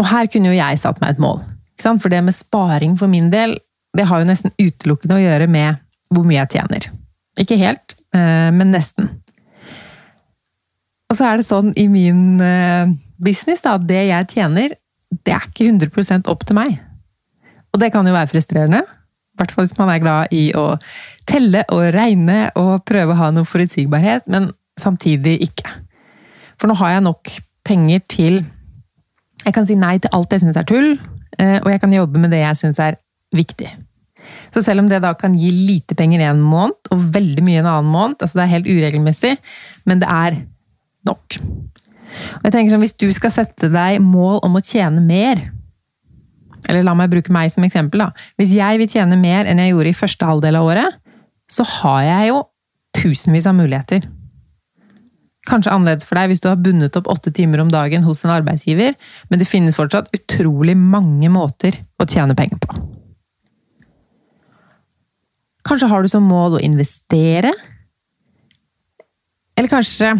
Og 0.00 0.08
her 0.08 0.30
kunne 0.32 0.50
jo 0.50 0.58
jeg 0.58 0.80
satt 0.80 1.00
meg 1.02 1.14
et 1.14 1.22
mål. 1.22 1.42
For 1.80 2.12
det 2.12 2.22
med 2.24 2.36
sparing 2.36 2.96
for 3.00 3.10
min 3.10 3.30
del, 3.32 3.56
det 3.96 4.06
har 4.08 4.20
jo 4.20 4.28
nesten 4.28 4.52
utelukkende 4.60 5.16
å 5.16 5.22
gjøre 5.22 5.48
med 5.50 5.80
hvor 6.14 6.26
mye 6.26 6.42
jeg 6.42 6.58
tjener. 6.58 6.88
Ikke 7.40 7.58
helt, 7.60 7.94
eh, 8.14 8.50
men 8.54 8.72
nesten. 8.74 9.08
Og 11.10 11.18
så 11.18 11.26
er 11.26 11.40
det 11.40 11.48
sånn 11.48 11.72
i 11.78 11.88
min 11.90 12.38
eh, 12.44 12.92
business 13.18 13.64
da, 13.64 13.74
det 13.82 14.04
jeg 14.12 14.30
tjener, 14.36 14.76
det 15.26 15.34
er 15.34 15.48
ikke 15.48 15.66
100 15.66 16.30
opp 16.30 16.46
til 16.46 16.58
meg. 16.58 16.78
Og 17.74 17.82
det 17.82 17.90
kan 17.94 18.06
jo 18.06 18.14
være 18.14 18.30
frustrerende. 18.30 18.84
I 18.84 19.40
hvert 19.40 19.54
fall 19.54 19.66
hvis 19.66 19.78
man 19.78 19.90
er 19.90 20.02
glad 20.02 20.34
i 20.36 20.50
å 20.58 20.76
telle 21.28 21.64
og 21.72 21.88
regne 21.96 22.50
og 22.58 22.84
prøve 22.86 23.14
å 23.14 23.20
ha 23.20 23.30
noe 23.34 23.48
forutsigbarhet, 23.48 24.26
men 24.30 24.50
samtidig 24.78 25.38
ikke. 25.48 25.70
For 26.60 26.70
nå 26.70 26.76
har 26.78 26.96
jeg 26.96 27.06
nok 27.08 27.36
penger 27.66 28.02
til 28.10 28.42
Jeg 29.40 29.54
kan 29.56 29.64
si 29.64 29.72
nei 29.78 29.94
til 29.96 30.12
alt 30.12 30.34
jeg 30.34 30.42
syns 30.42 30.58
er 30.60 30.66
tull, 30.68 30.90
eh, 31.40 31.56
og 31.62 31.70
jeg 31.72 31.80
kan 31.80 31.92
jobbe 31.94 32.20
med 32.20 32.28
det 32.34 32.42
jeg 32.42 32.58
syns 32.60 32.78
er 32.84 32.98
viktig. 33.32 33.70
Så 34.52 34.60
selv 34.60 34.82
om 34.82 34.88
det 34.90 34.98
da 35.00 35.14
kan 35.16 35.32
gi 35.40 35.48
lite 35.48 35.96
penger 35.96 36.26
en 36.26 36.42
måned, 36.44 36.90
og 36.92 37.06
veldig 37.14 37.44
mye 37.46 37.62
en 37.62 37.70
annen 37.70 37.88
måned, 37.88 38.18
altså 38.20 38.36
det 38.36 38.44
er 38.44 38.52
helt 38.52 38.68
uregelmessig, 38.68 39.32
men 39.88 40.02
det 40.02 40.10
er 40.12 40.36
nok. 41.08 41.40
Og 41.40 42.46
jeg 42.46 42.52
tenker 42.52 42.74
sånn, 42.74 42.82
Hvis 42.84 42.98
du 42.98 43.08
skal 43.14 43.32
sette 43.34 43.70
deg 43.70 44.00
mål 44.02 44.40
om 44.46 44.58
å 44.58 44.64
tjene 44.64 45.02
mer, 45.04 45.50
eller 46.68 46.84
la 46.84 46.94
meg 46.94 47.10
bruke 47.12 47.32
meg 47.32 47.52
som 47.52 47.64
eksempel, 47.64 48.02
da. 48.02 48.10
Hvis 48.38 48.54
jeg 48.56 48.80
vil 48.80 48.90
tjene 48.90 49.18
mer 49.18 49.48
enn 49.48 49.62
jeg 49.62 49.72
gjorde 49.72 49.92
i 49.92 50.00
første 50.00 50.26
halvdel 50.28 50.58
av 50.60 50.70
året, 50.70 50.98
så 51.50 51.66
har 51.66 52.02
jeg 52.06 52.32
jo 52.32 52.40
tusenvis 53.00 53.48
av 53.48 53.56
muligheter. 53.58 54.06
Kanskje 55.48 55.72
annerledes 55.72 56.04
for 56.04 56.20
deg 56.20 56.30
hvis 56.30 56.42
du 56.44 56.50
har 56.50 56.60
bundet 56.60 56.96
opp 56.98 57.08
åtte 57.10 57.32
timer 57.34 57.62
om 57.62 57.70
dagen 57.72 58.04
hos 58.04 58.20
en 58.24 58.34
arbeidsgiver, 58.34 58.96
men 59.30 59.40
det 59.40 59.48
finnes 59.48 59.78
fortsatt 59.78 60.12
utrolig 60.16 60.76
mange 60.76 61.30
måter 61.32 61.80
å 61.98 62.06
tjene 62.06 62.36
penger 62.38 62.60
på. 62.60 62.76
Kanskje 65.66 65.88
har 65.90 66.04
du 66.04 66.10
som 66.12 66.26
mål 66.28 66.58
å 66.58 66.62
investere? 66.64 67.52
Eller 69.56 69.70
kanskje, 69.72 70.12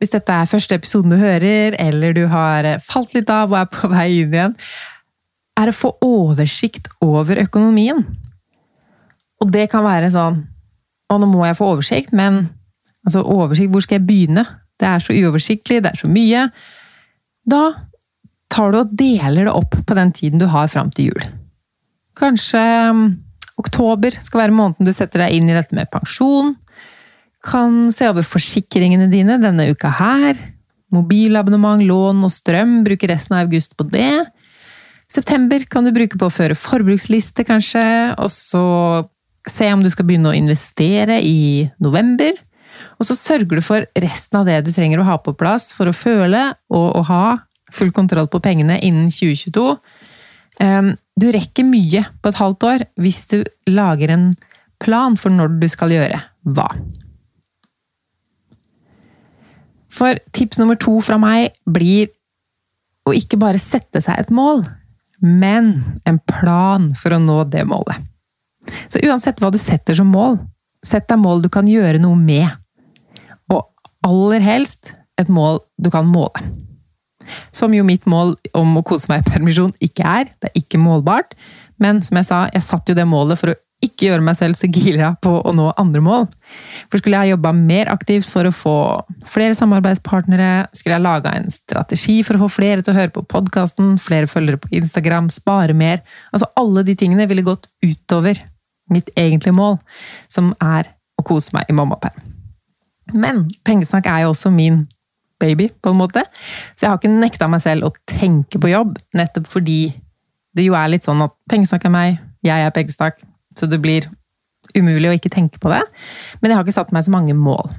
hvis 0.00 0.14
dette 0.14 0.32
er 0.32 0.48
første 0.48 0.78
episoden 0.80 1.12
du 1.12 1.18
hører, 1.20 1.76
eller 1.78 2.14
du 2.16 2.24
har 2.32 2.66
falt 2.88 3.12
litt 3.16 3.28
av 3.32 3.52
og 3.52 3.58
er 3.60 3.68
på 3.68 3.90
vei 3.92 4.06
inn 4.22 4.32
igjen, 4.36 4.56
er 5.60 5.68
å 5.68 5.76
få 5.76 5.92
oversikt 6.04 6.88
over 7.04 7.42
økonomien. 7.42 8.00
Og 9.40 9.52
det 9.52 9.68
kan 9.72 9.84
være 9.86 10.12
sånn 10.12 10.46
Å, 11.10 11.16
nå 11.18 11.26
må 11.26 11.40
jeg 11.42 11.56
få 11.58 11.72
oversikt, 11.72 12.12
men 12.14 12.44
altså 13.02 13.24
oversikt, 13.26 13.72
hvor 13.74 13.82
skal 13.82 13.96
jeg 13.96 14.06
begynne? 14.06 14.44
Det 14.78 14.86
er 14.86 15.02
så 15.02 15.10
uoversiktlig, 15.10 15.80
det 15.82 15.90
er 15.90 15.98
så 15.98 16.06
mye. 16.06 16.44
Da 17.50 17.64
tar 18.46 18.70
du 18.70 18.78
og 18.78 18.92
deler 18.94 19.48
det 19.48 19.54
opp 19.58 19.74
på 19.88 19.96
den 19.98 20.12
tiden 20.14 20.38
du 20.38 20.46
har 20.52 20.70
fram 20.70 20.92
til 20.94 21.10
jul. 21.10 21.24
Kanskje 22.14 22.62
oktober 23.58 24.14
skal 24.22 24.44
være 24.44 24.54
måneden 24.54 24.86
du 24.86 24.94
setter 24.94 25.24
deg 25.24 25.34
inn 25.34 25.50
i 25.50 25.56
dette 25.56 25.74
med 25.74 25.90
pensjon. 25.90 26.54
Kan 27.46 27.88
se 27.94 28.08
over 28.10 28.26
forsikringene 28.26 29.08
dine 29.12 29.38
denne 29.40 29.70
uka 29.72 29.92
her. 30.00 30.38
Mobilabonnement, 30.92 31.82
lån 31.86 32.26
og 32.26 32.34
strøm. 32.34 32.80
Bruke 32.86 33.08
resten 33.10 33.38
av 33.38 33.46
august 33.46 33.76
på 33.78 33.86
det. 33.88 34.26
September 35.10 35.64
kan 35.70 35.86
du 35.86 35.94
bruke 35.94 36.18
på 36.18 36.28
å 36.28 36.34
føre 36.34 36.58
forbruksliste, 36.58 37.46
kanskje. 37.48 37.82
Og 38.20 38.30
så 38.34 38.64
se 39.48 39.70
om 39.72 39.82
du 39.82 39.90
skal 39.90 40.06
begynne 40.08 40.30
å 40.30 40.36
investere 40.36 41.18
i 41.24 41.66
november. 41.82 42.36
Og 43.00 43.08
så 43.08 43.16
sørger 43.18 43.58
du 43.58 43.64
for 43.64 43.86
resten 43.98 44.40
av 44.40 44.48
det 44.48 44.60
du 44.66 44.72
trenger 44.74 45.00
å 45.00 45.08
ha 45.08 45.16
på 45.20 45.34
plass 45.38 45.70
for 45.76 45.90
å 45.90 45.96
føle 45.96 46.50
og 46.72 47.00
å 47.00 47.02
ha 47.08 47.24
full 47.74 47.92
kontroll 47.94 48.28
på 48.30 48.42
pengene 48.42 48.78
innen 48.84 49.10
2022. 49.14 49.66
Ehm, 50.64 50.94
du 51.16 51.28
rekker 51.32 51.66
mye 51.66 52.04
på 52.20 52.30
et 52.30 52.40
halvt 52.40 52.66
år 52.68 52.86
hvis 53.00 53.24
du 53.32 53.38
lager 53.70 54.14
en 54.14 54.30
plan 54.82 55.16
for 55.18 55.32
når 55.34 55.60
du 55.60 55.68
skal 55.70 55.94
gjøre 55.94 56.20
hva. 56.56 56.68
For 59.90 60.18
tips 60.36 60.60
nummer 60.60 60.78
to 60.78 60.98
fra 61.04 61.18
meg 61.20 61.56
blir 61.68 62.10
å 63.08 63.14
ikke 63.16 63.40
bare 63.40 63.60
sette 63.60 64.02
seg 64.04 64.20
et 64.20 64.30
mål, 64.34 64.62
men 65.20 65.72
en 66.08 66.20
plan 66.30 66.90
for 66.96 67.16
å 67.16 67.20
nå 67.22 67.42
det 67.52 67.66
målet. 67.68 68.06
Så 68.92 69.02
uansett 69.02 69.40
hva 69.42 69.50
du 69.52 69.58
setter 69.60 69.96
som 69.98 70.10
mål, 70.12 70.38
sett 70.84 71.08
deg 71.10 71.20
mål 71.20 71.42
du 71.44 71.50
kan 71.52 71.68
gjøre 71.68 72.00
noe 72.00 72.16
med 72.16 72.48
Og 73.52 73.66
aller 74.06 74.44
helst 74.44 74.92
et 75.20 75.28
mål 75.28 75.60
du 75.76 75.90
kan 75.92 76.08
måle. 76.08 76.44
Som 77.54 77.74
jo 77.76 77.84
mitt 77.86 78.06
mål 78.08 78.34
om 78.56 78.78
å 78.78 78.84
kose 78.86 79.10
meg 79.10 79.22
i 79.22 79.32
permisjon 79.32 79.74
ikke 79.84 80.06
er. 80.06 80.30
Det 80.40 80.50
er 80.50 80.62
ikke 80.62 80.80
målbart. 80.80 81.36
Men 81.80 82.00
som 82.04 82.16
jeg 82.18 82.28
sa, 82.28 82.38
jeg 82.54 82.64
satte 82.64 82.92
jo 82.92 82.98
det 82.98 83.06
målet 83.08 83.40
for 83.40 83.52
å 83.52 83.58
ikke 83.84 84.10
gjøre 84.10 84.24
meg 84.24 84.36
selv 84.36 84.58
så 84.58 84.68
gira 84.68 85.14
på 85.24 85.32
å 85.40 85.52
nå 85.56 85.70
andre 85.80 86.02
mål. 86.04 86.26
For 86.92 87.00
skulle 87.00 87.20
jeg 87.22 87.34
jobba 87.34 87.52
mer 87.56 87.88
aktivt 87.92 88.28
for 88.28 88.48
å 88.48 88.52
få 88.54 88.76
flere 89.28 89.56
samarbeidspartnere, 89.56 90.68
skulle 90.76 90.98
jeg 90.98 91.06
laga 91.06 91.32
en 91.36 91.48
strategi 91.52 92.18
for 92.26 92.36
å 92.36 92.44
få 92.44 92.50
flere 92.60 92.84
til 92.84 92.92
å 92.92 92.98
høre 92.98 93.14
på 93.14 93.24
podkasten, 93.30 93.94
flere 94.00 94.28
følgere 94.30 94.60
på 94.60 94.72
Instagram, 94.80 95.30
spare 95.32 95.76
mer 95.76 96.04
Altså 96.34 96.48
alle 96.60 96.84
de 96.86 96.94
tingene 96.98 97.26
ville 97.30 97.44
gått 97.46 97.68
utover 97.84 98.38
mitt 98.92 99.10
egentlige 99.18 99.54
mål, 99.56 99.78
som 100.28 100.52
er 100.60 100.92
å 101.18 101.24
kose 101.26 101.54
meg 101.56 101.68
i 101.70 101.76
mammaperm. 101.76 102.16
Men 103.14 103.46
pengesnakk 103.66 104.08
er 104.10 104.24
jo 104.24 104.32
også 104.34 104.52
min 104.54 104.84
baby, 105.40 105.70
på 105.82 105.92
en 105.92 105.98
måte. 105.98 106.22
Så 106.76 106.84
jeg 106.84 106.92
har 106.92 107.00
ikke 107.00 107.12
nekta 107.12 107.48
meg 107.50 107.62
selv 107.64 107.88
å 107.88 107.94
tenke 108.08 108.60
på 108.60 108.70
jobb, 108.70 108.98
nettopp 109.16 109.48
fordi 109.50 109.80
det 110.56 110.66
jo 110.66 110.76
er 110.76 110.90
litt 110.92 111.06
sånn 111.06 111.22
at 111.24 111.34
pengesnakk 111.50 111.86
er 111.86 111.94
meg, 111.94 112.18
jeg 112.44 112.66
er 112.66 112.74
pengesnakk, 112.74 113.20
så 113.56 113.68
det 113.70 113.80
blir 113.82 114.06
umulig 114.76 115.10
å 115.10 115.16
ikke 115.16 115.32
tenke 115.32 115.60
på 115.62 115.70
det. 115.72 115.82
Men 116.40 116.52
jeg 116.52 116.58
har 116.58 116.66
ikke 116.66 116.78
satt 116.78 116.92
meg 116.94 117.06
så 117.06 117.14
mange 117.14 117.36
mål. 117.36 117.70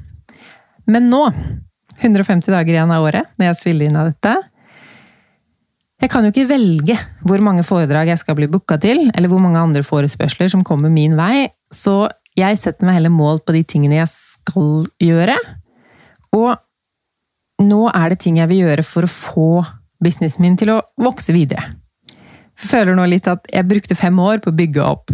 Men 0.91 1.09
nå, 1.11 1.25
150 2.01 2.51
dager 2.51 2.73
igjen 2.73 2.93
av 2.93 3.05
året, 3.05 3.29
når 3.37 3.51
jeg 3.51 3.59
spiller 3.59 3.87
inn 3.87 3.99
av 3.99 4.09
dette 4.09 4.31
Jeg 6.01 6.09
kan 6.09 6.25
jo 6.25 6.31
ikke 6.31 6.47
velge 6.49 6.95
hvor 7.29 7.43
mange 7.45 7.61
foredrag 7.61 8.09
jeg 8.09 8.17
skal 8.23 8.33
bli 8.39 8.47
booka 8.49 8.79
til, 8.81 9.11
eller 9.13 9.29
hvor 9.29 9.41
mange 9.43 9.61
andre 9.61 9.83
forespørsler 9.85 10.49
som 10.49 10.63
kommer 10.65 10.89
min 10.89 11.13
vei, 11.13 11.45
så 11.69 12.09
jeg 12.33 12.57
setter 12.57 12.87
meg 12.87 12.97
heller 12.97 13.13
mål 13.13 13.43
på 13.45 13.53
de 13.53 13.61
tingene 13.61 13.99
jeg 13.99 14.09
skal 14.09 14.87
gjøre. 15.03 15.35
Og 16.33 16.55
nå 17.61 17.83
er 17.91 18.09
det 18.09 18.21
ting 18.23 18.39
jeg 18.41 18.49
vil 18.49 18.63
gjøre 18.63 18.87
for 18.87 19.05
å 19.05 19.13
få 19.13 19.49
businessen 20.01 20.41
min 20.41 20.57
til 20.57 20.73
å 20.73 20.81
vokse 20.97 21.35
videre. 21.35 21.75
Jeg 22.57 22.71
føler 22.71 22.97
nå 22.97 23.05
litt 23.09 23.29
at 23.29 23.45
jeg 23.53 23.69
brukte 23.69 23.97
fem 23.97 24.17
år 24.25 24.41
på 24.41 24.49
å 24.49 24.57
bygge 24.57 24.81
opp 24.81 25.13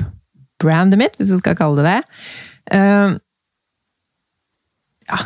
brandet 0.62 1.00
mitt, 1.02 1.18
hvis 1.20 1.34
vi 1.36 1.42
skal 1.42 1.58
kalle 1.60 1.84
det 1.84 1.92
det. 1.92 2.02
Uh, 2.74 3.18
ja, 5.08 5.20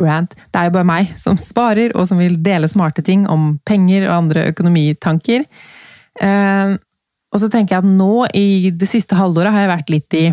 brand. 0.00 0.34
Det 0.50 0.60
er 0.60 0.68
jo 0.68 0.76
bare 0.78 0.88
meg 0.88 1.14
som 1.20 1.38
sparer, 1.40 1.94
og 1.96 2.08
som 2.08 2.20
vil 2.20 2.38
dele 2.42 2.70
smarte 2.70 3.04
ting 3.06 3.26
om 3.30 3.58
penger 3.68 4.08
og 4.08 4.16
andre 4.16 4.46
økonomitanker. 4.52 5.44
Eh, 6.20 6.72
og 7.30 7.42
så 7.42 7.48
tenker 7.50 7.76
jeg 7.76 7.84
at 7.84 7.98
nå 8.00 8.26
i 8.36 8.72
det 8.74 8.88
siste 8.90 9.18
halvåret 9.18 9.54
har 9.54 9.64
jeg 9.64 9.72
vært 9.74 9.92
litt 9.92 10.18
i 10.18 10.24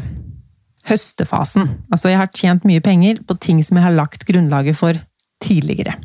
høstefasen. 0.88 1.70
Altså 1.92 2.14
jeg 2.14 2.22
har 2.22 2.34
tjent 2.34 2.66
mye 2.68 2.84
penger 2.84 3.22
på 3.28 3.38
ting 3.44 3.62
som 3.66 3.78
jeg 3.78 3.86
har 3.90 3.98
lagt 3.98 4.26
grunnlaget 4.30 4.80
for 4.80 4.98
tidligere. 5.44 5.98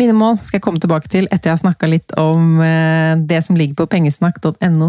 Mine 0.00 0.14
mål 0.16 0.38
skal 0.40 0.56
jeg 0.56 0.64
komme 0.64 0.80
tilbake 0.80 1.10
til 1.12 1.26
etter 1.28 1.50
jeg 1.50 1.58
har 1.58 1.60
snakka 1.60 1.88
litt 1.90 2.14
om 2.20 2.60
eh, 2.64 3.18
det 3.28 3.42
som 3.44 3.58
ligger 3.58 3.82
på 3.82 3.88
pengesnakk.no 3.92 4.88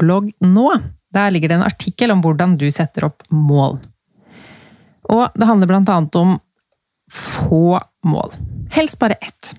blogg 0.00 0.30
nå. 0.40 0.68
Der 1.12 1.34
ligger 1.34 1.50
det 1.50 1.58
en 1.58 1.66
artikkel 1.66 2.14
om 2.14 2.22
hvordan 2.24 2.56
du 2.56 2.70
setter 2.72 3.10
opp 3.10 3.26
mål. 3.28 3.76
Og 5.12 5.26
det 5.36 5.48
handler 5.48 5.68
blant 5.68 5.90
annet 5.92 6.16
om 6.16 6.38
få 7.12 7.76
mål. 8.08 8.32
Helst 8.72 8.98
bare 9.02 9.20
ett. 9.20 9.52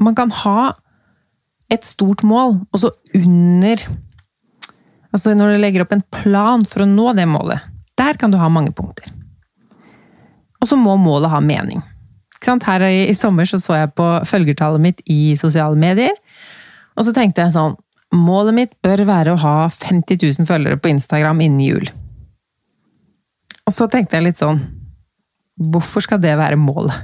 Man 0.00 0.16
kan 0.16 0.30
ha 0.30 0.72
et 1.68 1.84
stort 1.84 2.24
mål, 2.24 2.62
og 2.72 2.80
så 2.80 2.94
under 3.14 3.84
Altså 5.10 5.32
når 5.34 5.56
du 5.56 5.58
legger 5.58 5.82
opp 5.82 5.90
en 5.90 6.04
plan 6.14 6.62
for 6.62 6.84
å 6.84 6.86
nå 6.86 7.08
det 7.18 7.24
målet, 7.26 7.64
der 7.98 8.14
kan 8.14 8.30
du 8.30 8.36
ha 8.38 8.46
mange 8.46 8.70
punkter. 8.70 9.10
Og 10.62 10.68
så 10.70 10.78
må 10.78 10.94
målet 11.02 11.32
ha 11.32 11.40
mening. 11.42 11.82
Her 12.46 12.86
i, 12.88 13.06
i 13.10 13.14
sommer 13.14 13.44
så, 13.48 13.60
så 13.60 13.76
jeg 13.76 13.92
på 13.98 14.06
følgertallet 14.28 14.80
mitt 14.80 15.00
i 15.10 15.36
sosiale 15.36 15.76
medier, 15.76 16.14
og 16.96 17.06
så 17.06 17.14
tenkte 17.16 17.44
jeg 17.44 17.56
sånn 17.56 17.78
Målet 18.10 18.56
mitt 18.56 18.72
bør 18.82 19.04
være 19.06 19.36
å 19.36 19.38
ha 19.38 19.68
50 19.70 20.18
000 20.18 20.46
følgere 20.48 20.80
på 20.82 20.90
Instagram 20.90 21.44
innen 21.44 21.60
jul. 21.62 21.84
Og 23.62 23.70
så 23.70 23.86
tenkte 23.86 24.18
jeg 24.18 24.24
litt 24.26 24.40
sånn 24.42 24.58
Hvorfor 25.70 26.02
skal 26.02 26.18
det 26.18 26.32
være 26.40 26.58
målet? 26.58 26.96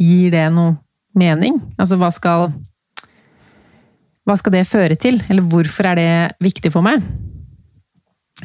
Gir 0.00 0.32
det 0.32 0.46
noe 0.54 0.78
mening? 1.12 1.58
Altså, 1.76 1.98
hva 2.00 2.08
skal 2.14 2.46
hva 4.26 4.34
skal 4.40 4.56
det 4.56 4.66
føre 4.66 4.96
til? 4.98 5.20
Eller 5.30 5.44
hvorfor 5.46 5.86
er 5.92 5.98
det 6.00 6.10
viktig 6.42 6.72
for 6.74 6.82
meg? 6.82 7.04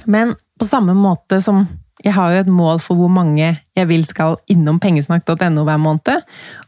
Men 0.06 0.36
på 0.60 0.68
samme 0.68 0.94
måte 0.98 1.40
som 1.42 1.64
jeg 2.02 2.14
har 2.16 2.34
jo 2.34 2.42
et 2.42 2.52
mål 2.52 2.80
for 2.82 2.98
hvor 2.98 3.12
mange 3.14 3.46
jeg 3.78 3.88
vil 3.90 4.04
skal 4.08 4.40
innom 4.50 4.80
pengesnakk.no 4.82 5.66
hver 5.68 5.82
måned. 5.82 6.24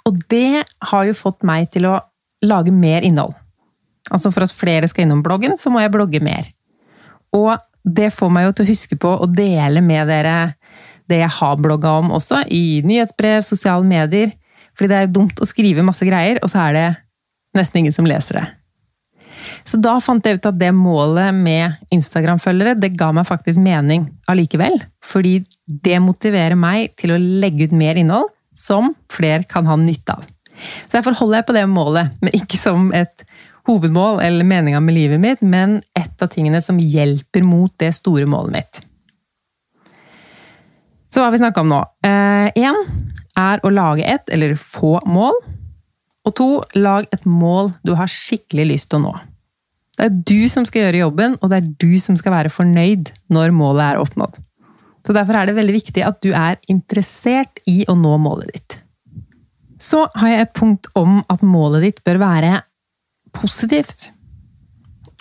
Og 0.06 0.20
det 0.30 0.64
har 0.92 1.08
jo 1.08 1.16
fått 1.18 1.42
meg 1.48 1.72
til 1.74 1.88
å 1.90 2.00
lage 2.46 2.74
mer 2.76 3.06
innhold. 3.06 3.34
Altså 4.12 4.34
for 4.36 4.46
at 4.46 4.54
flere 4.54 4.90
skal 4.92 5.08
innom 5.08 5.24
bloggen, 5.26 5.58
så 5.58 5.72
må 5.74 5.82
jeg 5.82 5.94
blogge 5.94 6.22
mer. 6.24 6.52
Og 7.34 7.56
det 7.84 8.12
får 8.14 8.32
meg 8.32 8.48
jo 8.48 8.56
til 8.58 8.66
å 8.66 8.72
huske 8.72 9.00
på 9.00 9.14
å 9.18 9.30
dele 9.32 9.82
med 9.84 10.08
dere 10.12 10.54
det 11.12 11.20
jeg 11.20 11.36
har 11.36 11.60
blogga 11.60 11.98
om 12.00 12.14
også, 12.16 12.46
i 12.48 12.82
nyhetsbrev, 12.86 13.42
sosiale 13.44 13.84
medier. 13.88 14.32
Fordi 14.78 14.90
det 14.92 15.00
er 15.00 15.16
dumt 15.16 15.42
å 15.42 15.48
skrive 15.48 15.86
masse 15.86 16.06
greier, 16.08 16.40
og 16.42 16.52
så 16.52 16.68
er 16.68 16.78
det 16.78 16.86
nesten 17.58 17.82
ingen 17.82 17.96
som 17.96 18.08
leser 18.08 18.40
det. 18.40 18.46
Så 19.64 19.80
da 19.80 19.96
fant 20.04 20.26
jeg 20.26 20.40
ut 20.40 20.48
at 20.50 20.60
det 20.60 20.72
målet 20.76 21.36
med 21.36 21.78
Instagram-følgere, 21.94 22.76
det 22.80 22.94
ga 23.00 23.12
meg 23.16 23.28
faktisk 23.30 23.62
mening 23.64 24.10
allikevel. 24.30 24.82
Fordi 25.04 25.38
det 25.66 26.00
motiverer 26.04 26.58
meg 26.60 26.96
til 27.00 27.16
å 27.16 27.22
legge 27.22 27.70
ut 27.70 27.76
mer 27.76 28.00
innhold 28.00 28.32
som 28.54 28.92
flere 29.12 29.48
kan 29.50 29.68
ha 29.70 29.78
nytte 29.80 30.18
av. 30.18 30.28
Så 30.86 30.98
derfor 30.98 31.16
holder 31.18 31.40
jeg 31.40 31.48
på 31.48 31.56
det 31.56 31.66
målet, 31.72 32.14
men 32.22 32.36
ikke 32.38 32.60
som 32.60 32.92
et 32.96 33.24
hovedmål 33.68 34.20
eller 34.24 34.48
meninga 34.48 34.82
med 34.84 34.96
livet 34.98 35.22
mitt, 35.24 35.42
men 35.42 35.80
et 35.98 36.22
av 36.22 36.32
tingene 36.32 36.62
som 36.62 36.80
hjelper 36.80 37.46
mot 37.48 37.72
det 37.80 37.94
store 37.96 38.28
målet 38.30 38.58
mitt. 38.58 38.84
Så 41.14 41.22
hva 41.22 41.30
har 41.30 41.36
vi 41.36 41.44
snakka 41.44 41.62
om 41.62 41.70
nå? 41.70 41.82
Én 42.04 42.80
eh, 42.80 42.94
er 43.40 43.62
å 43.64 43.72
lage 43.74 44.06
et 44.08 44.30
eller 44.34 44.56
få 44.60 44.98
mål. 45.06 45.38
Og 46.24 46.36
to, 46.38 46.48
lag 46.80 47.08
et 47.14 47.26
mål 47.28 47.74
du 47.86 47.94
har 48.00 48.12
skikkelig 48.12 48.66
lyst 48.72 48.90
til 48.92 49.02
å 49.02 49.06
nå. 49.08 49.14
Det 49.94 50.08
er 50.08 50.16
du 50.26 50.50
som 50.50 50.66
skal 50.66 50.88
gjøre 50.88 51.04
jobben, 51.04 51.36
og 51.42 51.52
det 51.52 51.60
er 51.60 51.70
du 51.84 51.92
som 52.02 52.18
skal 52.18 52.34
være 52.34 52.54
fornøyd 52.54 53.12
når 53.34 53.54
målet 53.54 53.86
er 53.92 54.02
oppnådd. 54.02 54.40
Så 55.04 55.14
Derfor 55.14 55.36
er 55.36 55.50
det 55.50 55.58
veldig 55.58 55.76
viktig 55.76 56.04
at 56.08 56.22
du 56.24 56.32
er 56.32 56.58
interessert 56.72 57.60
i 57.70 57.84
å 57.92 57.96
nå 58.00 58.16
målet 58.24 58.54
ditt. 58.56 58.78
Så 59.84 60.06
har 60.16 60.32
jeg 60.32 60.46
et 60.46 60.54
punkt 60.56 60.88
om 60.96 61.20
at 61.30 61.44
målet 61.44 61.84
ditt 61.84 62.04
bør 62.08 62.22
være 62.22 62.62
positivt. 63.36 64.12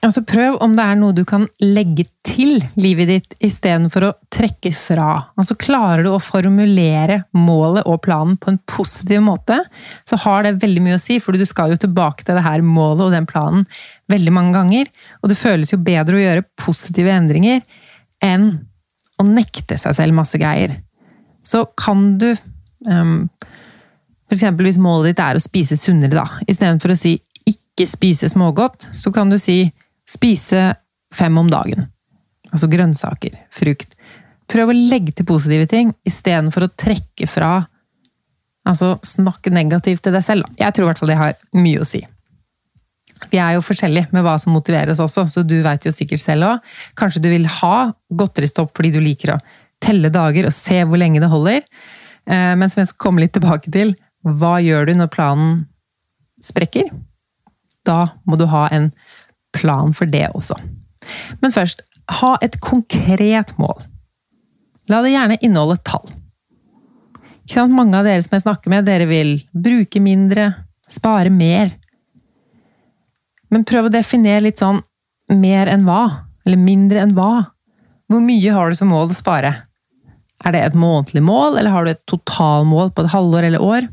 Altså 0.03 0.25
Prøv 0.27 0.57
om 0.65 0.73
det 0.75 0.83
er 0.83 0.97
noe 0.99 1.15
du 1.15 1.23
kan 1.29 1.45
legge 1.63 2.09
til 2.27 2.57
livet 2.81 3.07
ditt 3.07 3.35
istedenfor 3.47 4.07
å 4.09 4.15
trekke 4.35 4.73
fra. 4.75 5.09
Altså 5.39 5.55
Klarer 5.59 6.03
du 6.03 6.09
å 6.11 6.23
formulere 6.23 7.21
målet 7.39 7.87
og 7.87 8.01
planen 8.03 8.35
på 8.41 8.51
en 8.51 8.59
positiv 8.67 9.23
måte, 9.23 9.61
så 10.09 10.19
har 10.25 10.43
det 10.43 10.57
veldig 10.65 10.83
mye 10.83 10.97
å 10.99 11.03
si, 11.03 11.21
for 11.23 11.39
du 11.39 11.47
skal 11.47 11.71
jo 11.75 11.79
tilbake 11.85 12.27
til 12.27 12.35
det 12.35 12.43
her 12.43 12.65
målet 12.67 13.05
og 13.07 13.15
den 13.15 13.29
planen 13.31 13.63
veldig 14.11 14.35
mange 14.35 14.57
ganger. 14.57 14.91
Og 15.23 15.31
det 15.31 15.39
føles 15.39 15.71
jo 15.71 15.79
bedre 15.87 16.19
å 16.19 16.25
gjøre 16.25 16.49
positive 16.59 17.15
endringer 17.15 17.63
enn 18.27 18.49
å 19.23 19.27
nekte 19.29 19.79
seg 19.79 19.95
selv 20.01 20.19
masse 20.19 20.41
greier. 20.41 20.81
Så 21.47 21.63
kan 21.79 22.17
du 22.19 22.33
um, 22.89 23.29
For 24.27 24.35
eksempel 24.35 24.67
hvis 24.67 24.81
målet 24.83 25.13
ditt 25.13 25.23
er 25.23 25.39
å 25.39 25.43
spise 25.43 25.77
sunnere, 25.79 26.17
da. 26.17 26.43
Istedenfor 26.49 26.95
å 26.95 26.99
si 26.99 27.21
'ikke 27.47 27.87
spise 27.87 28.31
smågodt', 28.33 28.89
så 28.97 29.13
kan 29.13 29.31
du 29.31 29.39
si 29.39 29.71
Spise 30.09 30.73
fem 31.15 31.37
om 31.39 31.51
dagen. 31.51 31.87
Altså 32.53 32.69
grønnsaker, 32.71 33.37
frukt. 33.53 33.95
Prøv 34.51 34.73
å 34.73 34.77
legge 34.77 35.15
til 35.17 35.29
positive 35.29 35.69
ting 35.71 35.93
istedenfor 36.09 36.67
å 36.67 36.75
trekke 36.77 37.29
fra 37.31 37.61
Altså 38.63 38.93
snakke 39.03 39.51
negativt 39.51 40.05
til 40.07 40.15
deg 40.15 40.23
selv. 40.23 40.47
Jeg 40.55 40.71
tror 40.71 40.85
i 40.85 40.89
hvert 40.93 41.01
fall 41.01 41.11
det 41.11 41.19
har 41.19 41.33
mye 41.59 41.81
å 41.83 41.87
si. 41.87 41.99
Vi 43.31 43.39
er 43.43 43.57
jo 43.57 43.65
forskjellige 43.65 44.15
med 44.15 44.25
hva 44.27 44.37
som 44.39 44.55
motiverer 44.55 44.93
oss 44.95 45.03
også, 45.03 45.25
så 45.31 45.43
du 45.47 45.57
veit 45.65 45.87
jo 45.87 45.91
sikkert 45.95 46.23
selv 46.23 46.47
òg. 46.47 46.71
Kanskje 46.99 47.23
du 47.25 47.29
vil 47.33 47.49
ha 47.61 47.91
godteristopp 48.15 48.71
fordi 48.77 48.93
du 48.95 49.01
liker 49.03 49.35
å 49.35 49.41
telle 49.83 50.13
dager 50.15 50.47
og 50.47 50.55
se 50.55 50.79
hvor 50.87 51.01
lenge 51.01 51.23
det 51.23 51.31
holder. 51.33 51.63
Eh, 52.31 52.53
men 52.59 52.71
som 52.71 52.83
jeg 52.83 52.93
skal 52.93 53.03
komme 53.07 53.25
litt 53.25 53.35
tilbake 53.35 53.73
til, 53.75 53.97
hva 54.23 54.57
gjør 54.63 54.87
du 54.89 54.95
når 54.99 55.11
planen 55.15 55.57
sprekker? 56.43 56.91
Da 57.87 58.15
må 58.31 58.39
du 58.39 58.47
ha 58.51 58.69
en 58.71 58.93
plan 59.55 59.93
for 59.97 60.11
det 60.11 60.29
også. 60.33 60.57
Men 61.43 61.55
først, 61.55 61.83
ha 62.21 62.35
et 62.43 62.59
konkret 62.63 63.55
mål. 63.61 63.85
La 64.91 65.01
det 65.05 65.15
gjerne 65.15 65.39
inneholde 65.41 65.79
tall. 65.87 66.09
Mange 67.71 67.99
av 67.99 68.07
dere 68.07 68.23
som 68.25 68.37
jeg 68.37 68.45
snakker 68.45 68.73
med, 68.73 68.87
dere 68.87 69.07
vil 69.11 69.35
bruke 69.53 70.01
mindre, 70.03 70.53
spare 70.91 71.31
mer. 71.31 71.75
Men 73.53 73.67
prøv 73.69 73.89
å 73.89 73.93
definere 73.93 74.47
litt 74.47 74.63
sånn 74.63 74.81
mer 75.33 75.69
enn 75.71 75.85
hva, 75.87 76.29
eller 76.47 76.61
mindre 76.61 77.03
enn 77.03 77.15
hva. 77.17 77.53
Hvor 78.09 78.23
mye 78.25 78.55
har 78.55 78.71
du 78.71 78.79
som 78.79 78.91
mål 78.93 79.13
å 79.13 79.17
spare? 79.17 79.53
Er 80.43 80.55
det 80.55 80.63
et 80.63 80.79
månedlig 80.79 81.23
mål, 81.25 81.59
eller 81.59 81.71
har 81.71 81.85
du 81.85 81.93
et 81.93 82.07
totalmål 82.11 82.93
på 82.95 83.05
et 83.05 83.13
halvår 83.13 83.49
eller 83.51 83.63
år? 83.63 83.91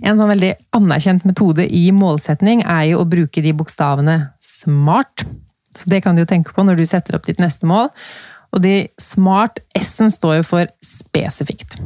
En 0.00 0.16
sånn 0.16 0.32
veldig 0.32 0.54
anerkjent 0.76 1.26
metode 1.28 1.66
i 1.66 1.90
målsetning 1.92 2.62
er 2.64 2.90
jo 2.92 3.02
å 3.02 3.08
bruke 3.08 3.42
de 3.44 3.52
bokstavene 3.56 4.16
SMART. 4.40 5.26
Så 5.76 5.90
det 5.92 6.00
kan 6.04 6.16
du 6.16 6.24
jo 6.24 6.30
tenke 6.30 6.54
på 6.56 6.64
når 6.64 6.80
du 6.80 6.86
setter 6.88 7.16
opp 7.16 7.28
ditt 7.28 7.42
neste 7.42 7.68
mål. 7.68 7.90
Og 8.54 8.64
de 8.64 8.88
SMART, 9.00 9.60
S-en 9.78 10.10
står 10.10 10.40
jo 10.40 10.46
for 10.48 10.70
spesifikt. 10.84 11.76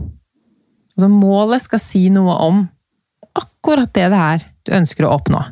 Altså 0.95 1.11
målet 1.11 1.65
skal 1.65 1.83
si 1.83 2.07
noe 2.15 2.39
om 2.47 2.63
akkurat 3.35 3.91
det 3.97 4.09
det 4.13 4.21
er 4.21 4.47
du 4.65 4.73
ønsker 4.79 5.07
å 5.07 5.17
oppnå. 5.19 5.43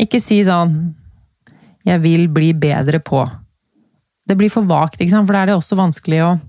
Ikke 0.00 0.20
si 0.22 0.40
sånn 0.46 0.94
'jeg 1.84 2.00
vil 2.00 2.28
bli 2.28 2.52
bedre 2.52 3.00
på'. 3.00 3.28
Det 4.26 4.36
blir 4.36 4.50
for 4.50 4.62
vagt, 4.62 5.00
ikke 5.00 5.10
sant? 5.10 5.26
for 5.26 5.32
da 5.32 5.42
er 5.42 5.46
det 5.46 5.58
også 5.58 5.76
vanskelig 5.76 6.22
å 6.22 6.40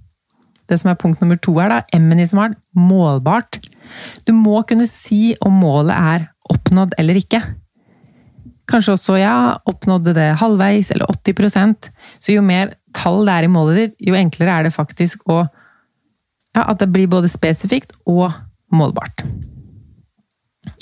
Det 0.70 0.80
som 0.80 0.90
er 0.90 0.96
punkt 0.96 1.20
nummer 1.20 1.36
to 1.36 1.60
her, 1.60 1.68
da, 1.68 1.82
M-en 1.92 2.20
i 2.20 2.26
smart, 2.26 2.56
målbart. 2.74 3.60
Du 4.28 4.34
må 4.36 4.62
kunne 4.68 4.88
si 4.90 5.34
om 5.42 5.60
målet 5.64 5.96
er 5.96 6.28
oppnådd 6.52 6.96
eller 7.02 7.20
ikke. 7.20 7.42
Kanskje 8.72 8.96
også 8.96 9.18
ja, 9.20 9.36
oppnådde 9.68 10.14
det 10.16 10.30
halvveis 10.40 10.94
eller 10.94 11.10
80% 11.12 11.90
Så 12.24 12.36
jo 12.36 12.44
mer 12.46 12.76
tall 12.96 13.26
det 13.28 13.34
er 13.34 13.48
i 13.48 13.52
målet 13.52 13.80
ditt, 13.80 13.96
jo 14.08 14.16
enklere 14.16 14.60
er 14.60 14.68
det 14.68 14.76
faktisk 14.76 15.26
å 15.28 15.42
ja, 16.52 16.66
At 16.66 16.82
det 16.82 16.92
blir 16.92 17.08
både 17.12 17.32
spesifikt 17.32 17.94
og 18.12 18.28
målbart. 18.76 19.24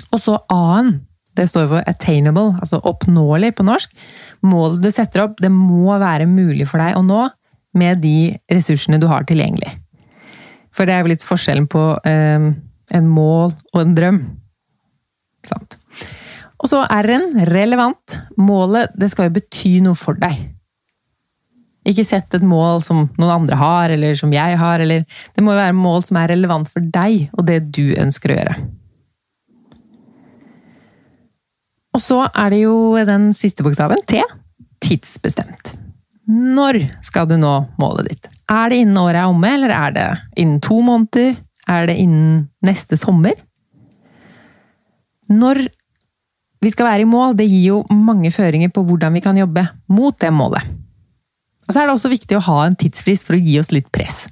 Og 0.10 0.22
så 0.22 0.40
A-en. 0.50 0.96
Det 1.38 1.46
står 1.48 1.68
for 1.70 1.88
attainable, 1.88 2.56
altså 2.60 2.82
oppnåelig 2.90 3.54
på 3.56 3.64
norsk. 3.64 3.92
Målet 4.44 4.82
du 4.84 4.90
setter 4.92 5.24
opp, 5.24 5.38
det 5.40 5.52
må 5.54 5.94
være 6.02 6.26
mulig 6.28 6.66
for 6.68 6.82
deg 6.82 6.98
å 6.98 7.04
nå 7.06 7.28
med 7.78 8.02
de 8.04 8.34
ressursene 8.52 8.98
du 9.00 9.06
har 9.08 9.28
tilgjengelig. 9.30 9.70
For 10.76 10.90
det 10.90 10.96
er 10.96 11.06
jo 11.06 11.12
litt 11.14 11.24
forskjellen 11.26 11.70
på 11.70 11.84
eh, 12.10 12.50
en 12.96 13.10
mål 13.10 13.54
og 13.74 13.82
en 13.82 13.96
drøm. 13.98 14.22
Sant. 15.48 15.78
Og 16.60 16.68
så 16.72 16.82
R-en, 16.84 17.32
relevant. 17.50 18.20
Målet 18.40 18.92
det 19.00 19.12
skal 19.14 19.30
jo 19.30 19.38
bety 19.38 19.78
noe 19.86 19.98
for 19.98 20.20
deg. 20.20 20.50
Ikke 21.88 22.04
sett 22.06 22.36
et 22.36 22.44
mål 22.46 22.84
som 22.86 23.06
noen 23.18 23.32
andre 23.32 23.58
har, 23.58 23.94
eller 23.96 24.18
som 24.20 24.34
jeg 24.36 24.58
har. 24.60 24.84
Eller 24.84 25.06
det 25.08 25.44
må 25.44 25.56
jo 25.56 25.62
være 25.62 25.78
mål 25.78 26.04
som 26.06 26.20
er 26.20 26.34
relevant 26.34 26.70
for 26.70 26.84
deg 26.84 27.30
og 27.32 27.48
det 27.48 27.62
du 27.72 27.96
ønsker 27.96 28.34
å 28.34 28.40
gjøre. 28.42 28.58
Og 31.96 32.04
så 32.04 32.24
er 32.28 32.54
det 32.54 32.62
jo 32.62 32.76
den 33.08 33.32
siste 33.36 33.66
bokstaven, 33.66 34.04
T. 34.08 34.22
Tidsbestemt. 34.84 35.74
Når 36.30 36.84
skal 37.04 37.26
du 37.28 37.40
nå 37.42 37.54
målet 37.82 38.12
ditt? 38.12 38.28
Er 38.52 38.70
det 38.70 38.84
innen 38.84 39.00
året 39.02 39.24
er 39.24 39.32
omme, 39.32 39.50
eller 39.56 39.74
er 39.74 39.96
det 39.96 40.10
innen 40.38 40.60
to 40.62 40.78
måneder? 40.86 41.40
Er 41.70 41.86
det 41.90 42.00
innen 42.02 42.48
neste 42.66 42.98
sommer? 42.98 43.38
Når 45.30 45.68
vi 46.60 46.72
skal 46.74 46.90
være 46.90 47.06
i 47.06 47.10
mål, 47.10 47.38
det 47.40 47.48
gir 47.48 47.68
jo 47.70 47.84
mange 47.94 48.32
føringer 48.36 48.72
på 48.74 48.84
hvordan 48.88 49.16
vi 49.16 49.24
kan 49.24 49.38
jobbe 49.38 49.64
mot 49.94 50.18
det 50.20 50.32
målet. 50.36 50.66
Og 51.68 51.74
så 51.74 51.82
er 51.82 51.88
det 51.88 51.94
også 51.94 52.12
viktig 52.12 52.36
å 52.36 52.46
ha 52.50 52.60
en 52.66 52.76
tidsfrist 52.80 53.28
for 53.28 53.38
å 53.38 53.42
gi 53.44 53.60
oss 53.62 53.72
litt 53.72 53.88
press. 53.94 54.26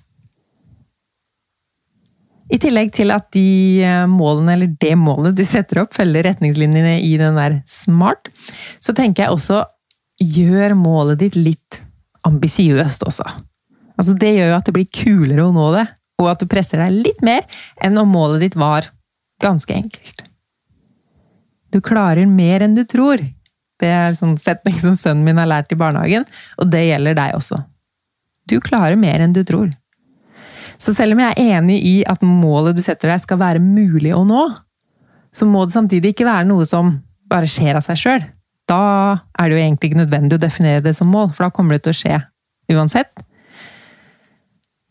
I 2.47 2.57
tillegg 2.63 2.93
til 2.95 3.11
at 3.11 3.27
de 3.35 3.83
eh, 3.83 4.05
målene, 4.09 4.55
eller 4.55 4.71
det 4.79 4.93
målet 4.99 5.35
du 5.35 5.43
setter 5.45 5.83
opp, 5.83 5.91
følger 5.95 6.25
retningslinjene 6.29 6.95
i 7.03 7.11
den 7.19 7.35
der 7.37 7.59
SMART, 7.67 8.31
så 8.79 8.95
tenker 8.95 9.25
jeg 9.25 9.35
også 9.35 9.65
gjør 10.23 10.73
målet 10.79 11.21
ditt 11.25 11.35
litt 11.37 11.81
ambisiøst 12.27 13.03
også. 13.07 13.27
Altså 13.97 14.15
Det 14.17 14.31
gjør 14.33 14.53
jo 14.53 14.57
at 14.57 14.67
det 14.67 14.75
blir 14.77 14.89
kulere 14.93 15.45
å 15.45 15.53
nå 15.53 15.67
det, 15.75 15.85
og 16.17 16.31
at 16.31 16.41
du 16.41 16.49
presser 16.49 16.81
deg 16.81 17.01
litt 17.07 17.23
mer 17.25 17.45
enn 17.83 17.97
om 18.01 18.09
målet 18.09 18.47
ditt 18.47 18.57
var 18.59 18.89
ganske 19.43 19.73
enkelt. 19.73 20.23
Du 21.73 21.81
klarer 21.83 22.29
mer 22.29 22.63
enn 22.65 22.77
du 22.77 22.83
tror. 22.87 23.21
Det 23.77 23.89
er 23.91 24.09
en 24.09 24.17
sånn 24.17 24.37
setning 24.41 24.77
som 24.81 24.95
sønnen 24.97 25.25
min 25.27 25.37
har 25.37 25.49
lært 25.49 25.73
i 25.73 25.77
barnehagen, 25.77 26.25
og 26.57 26.71
det 26.73 26.87
gjelder 26.87 27.17
deg 27.17 27.35
også. 27.37 27.59
Du 28.49 28.57
klarer 28.63 28.97
mer 28.97 29.21
enn 29.21 29.35
du 29.35 29.43
tror. 29.45 29.69
Så 30.77 30.93
selv 30.93 31.15
om 31.15 31.21
jeg 31.21 31.33
er 31.35 31.57
enig 31.57 31.77
i 31.85 31.95
at 32.09 32.23
målet 32.25 32.77
du 32.77 32.83
setter 32.85 33.11
deg 33.11 33.21
skal 33.21 33.41
være 33.41 33.61
mulig 33.61 34.13
å 34.15 34.23
nå, 34.25 34.47
så 35.33 35.45
må 35.45 35.65
det 35.65 35.75
samtidig 35.75 36.13
ikke 36.13 36.27
være 36.27 36.47
noe 36.49 36.65
som 36.69 36.95
bare 37.29 37.49
skjer 37.49 37.77
av 37.77 37.85
seg 37.85 37.99
sjøl. 38.01 38.25
Da 38.67 38.81
er 39.37 39.47
det 39.47 39.57
jo 39.57 39.63
egentlig 39.63 39.91
ikke 39.91 40.01
nødvendig 40.01 40.37
å 40.37 40.43
definere 40.43 40.83
det 40.85 40.95
som 40.97 41.09
mål, 41.11 41.31
for 41.35 41.45
da 41.45 41.53
kommer 41.53 41.77
det 41.77 41.85
til 41.85 41.93
å 41.93 41.99
skje 42.01 42.19
uansett. 42.73 43.11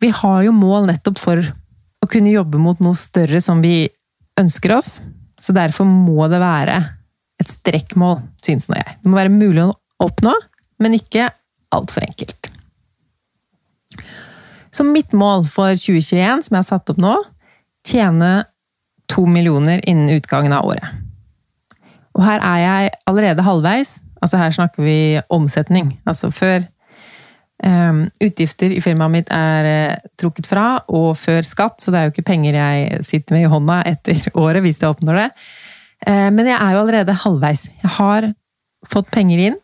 Vi 0.06 0.12
har 0.14 0.44
jo 0.46 0.52
mål 0.54 0.84
nettopp 0.86 1.18
for 1.18 1.40
å 1.42 2.06
kunne 2.06 2.30
jobbe 2.30 2.60
mot 2.62 2.78
noe 2.84 2.94
større 2.94 3.40
som 3.42 3.58
vi 3.58 3.88
ønsker 4.38 4.76
oss, 4.76 5.00
så 5.34 5.54
derfor 5.56 5.88
må 5.88 6.28
det 6.30 6.38
være 6.38 6.76
et 7.42 7.50
strekkmål, 7.50 8.20
synes 8.44 8.68
nå 8.70 8.78
jeg. 8.78 8.94
Det 9.02 9.10
må 9.10 9.18
være 9.18 9.32
mulig 9.34 9.64
å 9.64 9.72
oppnå, 10.06 10.30
men 10.78 10.94
ikke 10.94 11.26
altfor 11.74 12.06
enkelt. 12.06 12.52
Så 14.70 14.86
mitt 14.86 15.10
mål 15.10 15.48
for 15.50 15.74
2021, 15.74 16.46
som 16.46 16.54
jeg 16.54 16.62
har 16.62 16.68
satt 16.70 16.94
opp 16.94 17.02
nå, 17.02 17.16
tjene 17.90 18.30
to 19.10 19.26
millioner 19.26 19.82
innen 19.90 20.14
utgangen 20.20 20.54
av 20.54 20.70
året. 20.70 21.02
Og 22.14 22.22
her 22.28 22.46
er 22.46 22.62
jeg 22.62 22.94
allerede 23.10 23.42
halvveis. 23.42 23.98
Altså 24.22 24.38
her 24.38 24.54
snakker 24.54 24.86
vi 24.86 24.98
omsetning. 25.34 25.96
Altså 26.06 26.30
før 26.30 26.62
utgifter 27.64 28.74
i 28.76 28.82
firmaet 28.84 29.12
mitt 29.12 29.30
er 29.32 29.66
uh, 29.66 30.08
trukket 30.20 30.48
fra, 30.48 30.66
og 30.92 31.14
før 31.16 31.46
skatt, 31.46 31.80
så 31.80 31.92
det 31.92 31.98
er 31.98 32.08
jo 32.08 32.12
ikke 32.12 32.26
penger 32.28 32.58
jeg 32.58 33.04
sitter 33.06 33.36
med 33.36 33.46
i 33.46 33.50
hånda 33.50 33.78
etter 33.88 34.28
året 34.44 34.64
hvis 34.66 34.82
jeg 34.82 34.92
oppnår 34.92 35.22
det. 35.22 35.28
Uh, 36.04 36.28
men 36.36 36.44
jeg 36.44 36.58
er 36.58 36.74
jo 36.74 36.82
allerede 36.82 37.16
halvveis. 37.24 37.66
Jeg 37.82 37.94
har 37.96 38.28
fått 38.92 39.10
penger 39.14 39.48
inn. 39.48 39.60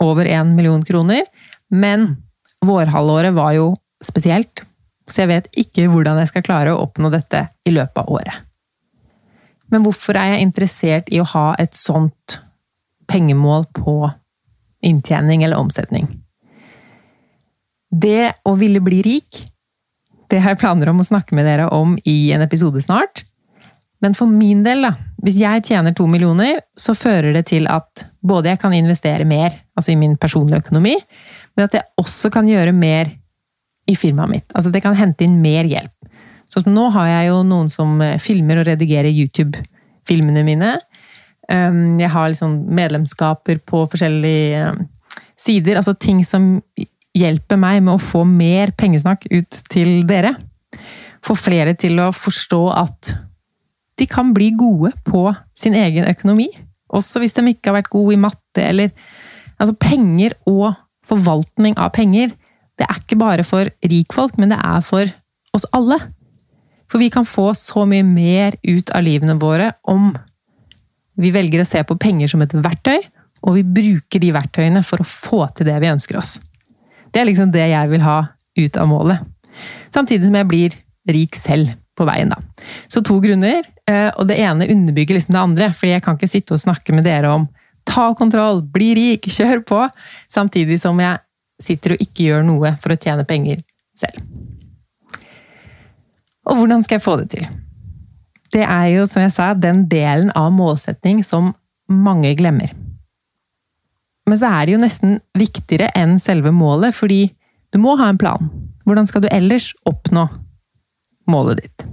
Over 0.00 0.24
én 0.24 0.54
million 0.56 0.80
kroner. 0.80 1.26
Men 1.68 2.14
vårhalvåret 2.64 3.34
var 3.36 3.52
jo 3.52 3.74
spesielt, 4.04 4.62
så 5.10 5.22
jeg 5.22 5.30
vet 5.30 5.50
ikke 5.60 5.90
hvordan 5.92 6.22
jeg 6.22 6.30
skal 6.30 6.44
klare 6.46 6.72
å 6.72 6.80
oppnå 6.86 7.10
dette 7.12 7.44
i 7.68 7.74
løpet 7.74 8.00
av 8.00 8.08
året. 8.08 8.46
Men 9.70 9.84
hvorfor 9.84 10.16
er 10.18 10.34
jeg 10.34 10.46
interessert 10.48 11.12
i 11.12 11.20
å 11.22 11.28
ha 11.34 11.52
et 11.60 11.76
sånt 11.78 12.40
pengemål 13.10 13.68
på 13.76 13.94
inntjening 14.86 15.44
eller 15.44 15.60
omsetning? 15.60 16.08
Det 17.90 18.32
å 18.46 18.54
ville 18.58 18.82
bli 18.84 19.00
rik, 19.02 19.44
det 20.30 20.38
har 20.42 20.54
jeg 20.54 20.62
planer 20.62 20.92
om 20.92 21.02
å 21.02 21.06
snakke 21.06 21.34
med 21.34 21.48
dere 21.48 21.66
om 21.74 21.96
i 22.06 22.30
en 22.34 22.44
episode 22.44 22.82
snart. 22.84 23.24
Men 24.00 24.14
for 24.16 24.30
min 24.30 24.62
del, 24.64 24.86
da, 24.86 24.94
hvis 25.20 25.40
jeg 25.42 25.64
tjener 25.66 25.92
to 25.96 26.06
millioner, 26.08 26.62
så 26.78 26.94
fører 26.96 27.34
det 27.36 27.48
til 27.50 27.66
at 27.68 28.06
både 28.24 28.52
jeg 28.52 28.60
kan 28.62 28.76
investere 28.76 29.26
mer, 29.28 29.58
altså 29.76 29.92
i 29.92 29.98
min 30.00 30.14
personlige 30.20 30.62
økonomi, 30.62 30.94
men 31.56 31.66
at 31.66 31.76
jeg 31.76 31.88
også 32.00 32.30
kan 32.32 32.48
gjøre 32.48 32.72
mer 32.76 33.10
i 33.90 33.96
firmaet 33.98 34.32
mitt. 34.32 34.54
Altså 34.54 34.72
det 34.72 34.84
kan 34.84 34.96
hente 34.96 35.26
inn 35.26 35.40
mer 35.42 35.68
hjelp. 35.68 35.92
Så 36.50 36.62
nå 36.66 36.88
har 36.94 37.10
jeg 37.10 37.28
jo 37.30 37.42
noen 37.46 37.68
som 37.70 38.00
eh, 38.02 38.18
filmer 38.22 38.62
og 38.62 38.70
redigerer 38.70 39.12
YouTube-filmene 39.12 40.42
mine. 40.46 40.72
Um, 41.50 41.98
jeg 41.98 42.10
har 42.10 42.30
liksom 42.30 42.56
medlemskaper 42.74 43.60
på 43.66 43.84
forskjellige 43.90 44.64
um, 44.70 44.80
sider. 45.38 45.78
Altså 45.78 45.94
ting 45.98 46.24
som 46.26 46.56
hjelper 47.16 47.58
meg 47.60 47.80
med 47.84 47.96
å 47.96 48.02
få 48.02 48.24
mer 48.28 48.72
pengesnakk 48.78 49.26
ut 49.32 49.62
til 49.72 50.04
dere. 50.08 50.34
Få 51.26 51.36
flere 51.36 51.74
til 51.78 51.98
å 52.00 52.10
forstå 52.14 52.60
at 52.74 53.14
de 54.00 54.06
kan 54.08 54.30
bli 54.36 54.52
gode 54.56 54.94
på 55.04 55.26
sin 55.58 55.76
egen 55.76 56.06
økonomi. 56.08 56.48
Også 56.90 57.20
hvis 57.20 57.36
de 57.36 57.44
ikke 57.50 57.70
har 57.70 57.82
vært 57.82 57.92
gode 57.92 58.16
i 58.16 58.20
matte 58.20 58.64
eller 58.64 58.94
Altså 59.60 59.74
penger 59.76 60.32
og 60.48 60.70
forvaltning 61.04 61.74
av 61.76 61.90
penger 61.92 62.30
det 62.80 62.86
er 62.88 62.96
ikke 63.02 63.18
bare 63.20 63.44
for 63.44 63.68
rikfolk, 63.84 64.38
men 64.40 64.54
det 64.54 64.56
er 64.56 64.80
for 64.80 65.10
oss 65.52 65.66
alle. 65.76 65.98
For 66.88 67.02
vi 67.02 67.10
kan 67.12 67.28
få 67.28 67.50
så 67.58 67.84
mye 67.84 68.06
mer 68.06 68.56
ut 68.64 68.92
av 68.96 69.04
livene 69.04 69.36
våre 69.40 69.68
om 69.92 70.14
vi 71.20 71.32
velger 71.34 71.60
å 71.60 71.68
se 71.68 71.82
på 71.84 71.98
penger 72.00 72.32
som 72.32 72.40
et 72.40 72.54
verktøy, 72.56 72.96
og 73.44 73.58
vi 73.58 73.66
bruker 73.76 74.22
de 74.22 74.32
verktøyene 74.32 74.80
for 74.86 75.02
å 75.02 75.08
få 75.08 75.42
til 75.56 75.68
det 75.68 75.76
vi 75.82 75.92
ønsker 75.92 76.16
oss. 76.20 76.38
Det 77.10 77.20
er 77.20 77.28
liksom 77.28 77.52
det 77.54 77.66
jeg 77.72 77.90
vil 77.92 78.04
ha 78.04 78.18
ut 78.58 78.76
av 78.80 78.88
målet. 78.90 79.22
Samtidig 79.94 80.28
som 80.28 80.36
jeg 80.38 80.48
blir 80.50 80.76
rik 81.10 81.38
selv 81.38 81.72
på 81.98 82.06
veien, 82.08 82.32
da. 82.32 82.38
Så 82.88 83.02
to 83.04 83.18
grunner, 83.22 83.64
eh, 83.90 84.08
og 84.16 84.28
det 84.30 84.38
ene 84.40 84.68
underbygger 84.70 85.18
liksom 85.18 85.34
det 85.34 85.40
andre. 85.40 85.72
fordi 85.72 85.92
jeg 85.92 86.02
kan 86.02 86.16
ikke 86.16 86.28
sitte 86.28 86.54
og 86.54 86.62
snakke 86.62 86.94
med 86.94 87.04
dere 87.04 87.28
om 87.28 87.48
ta 87.84 88.14
kontroll, 88.14 88.62
bli 88.62 88.94
rik, 88.94 89.26
kjør 89.36 89.64
på, 89.64 89.88
samtidig 90.28 90.80
som 90.80 91.00
jeg 91.00 91.18
sitter 91.60 91.94
og 91.94 92.00
ikke 92.00 92.24
gjør 92.24 92.46
noe 92.46 92.76
for 92.80 92.94
å 92.94 93.00
tjene 93.00 93.26
penger 93.28 93.62
selv. 93.98 94.22
Og 96.48 96.56
hvordan 96.56 96.82
skal 96.82 96.96
jeg 96.96 97.04
få 97.04 97.16
det 97.20 97.30
til? 97.34 97.48
Det 98.50 98.64
er 98.64 98.86
jo, 98.96 99.06
som 99.06 99.22
jeg 99.22 99.32
sa, 99.34 99.52
den 99.54 99.84
delen 99.90 100.32
av 100.34 100.50
målsetting 100.52 101.20
som 101.26 101.52
mange 101.90 102.32
glemmer. 102.38 102.72
Men 104.30 104.38
så 104.38 104.50
er 104.54 104.66
det 104.66 104.76
jo 104.76 104.82
nesten 104.84 105.18
viktigere 105.38 105.90
enn 105.98 106.14
selve 106.22 106.52
målet, 106.54 106.94
fordi 106.94 107.24
du 107.74 107.80
må 107.82 107.96
ha 107.98 108.10
en 108.10 108.20
plan. 108.20 108.50
Hvordan 108.86 109.08
skal 109.10 109.24
du 109.24 109.28
ellers 109.30 109.72
oppnå 109.88 110.28
målet 111.30 111.64
ditt? 111.64 111.86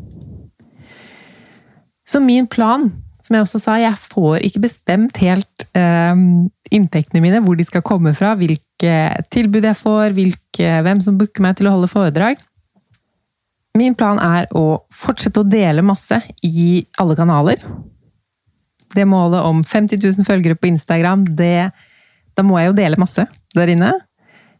Så 2.08 2.21
min 2.23 2.47
plan 2.47 2.91
som 3.28 3.36
jeg 3.36 3.43
også 3.43 3.60
sa, 3.60 3.73
jeg 3.82 4.00
får 4.00 4.45
ikke 4.47 4.62
bestemt 4.63 5.17
helt 5.19 5.65
eh, 5.76 6.19
inntektene 6.71 7.19
mine, 7.23 7.41
hvor 7.43 7.58
de 7.60 7.65
skal 7.67 7.84
komme 7.84 8.13
fra, 8.15 8.32
hvilke 8.39 8.93
tilbud 9.34 9.67
jeg 9.67 9.76
får, 9.76 10.15
hvilke, 10.15 10.69
hvem 10.86 11.02
som 11.04 11.17
booker 11.19 11.43
meg 11.43 11.58
til 11.60 11.67
å 11.67 11.73
holde 11.76 11.91
foredrag. 11.91 12.39
Min 13.78 13.97
plan 14.00 14.21
er 14.23 14.47
å 14.56 14.80
fortsette 14.95 15.43
å 15.43 15.47
dele 15.47 15.84
masse 15.86 16.21
i 16.45 16.86
alle 17.02 17.17
kanaler. 17.19 17.60
Det 18.95 19.04
målet 19.06 19.43
om 19.43 19.60
50 19.67 20.00
000 20.00 20.28
følgere 20.28 20.56
på 20.56 20.71
Instagram, 20.71 21.28
det, 21.38 21.69
da 22.38 22.45
må 22.45 22.60
jeg 22.62 22.71
jo 22.71 22.78
dele 22.78 23.00
masse 23.02 23.26
der 23.58 23.73
inne. 23.73 23.91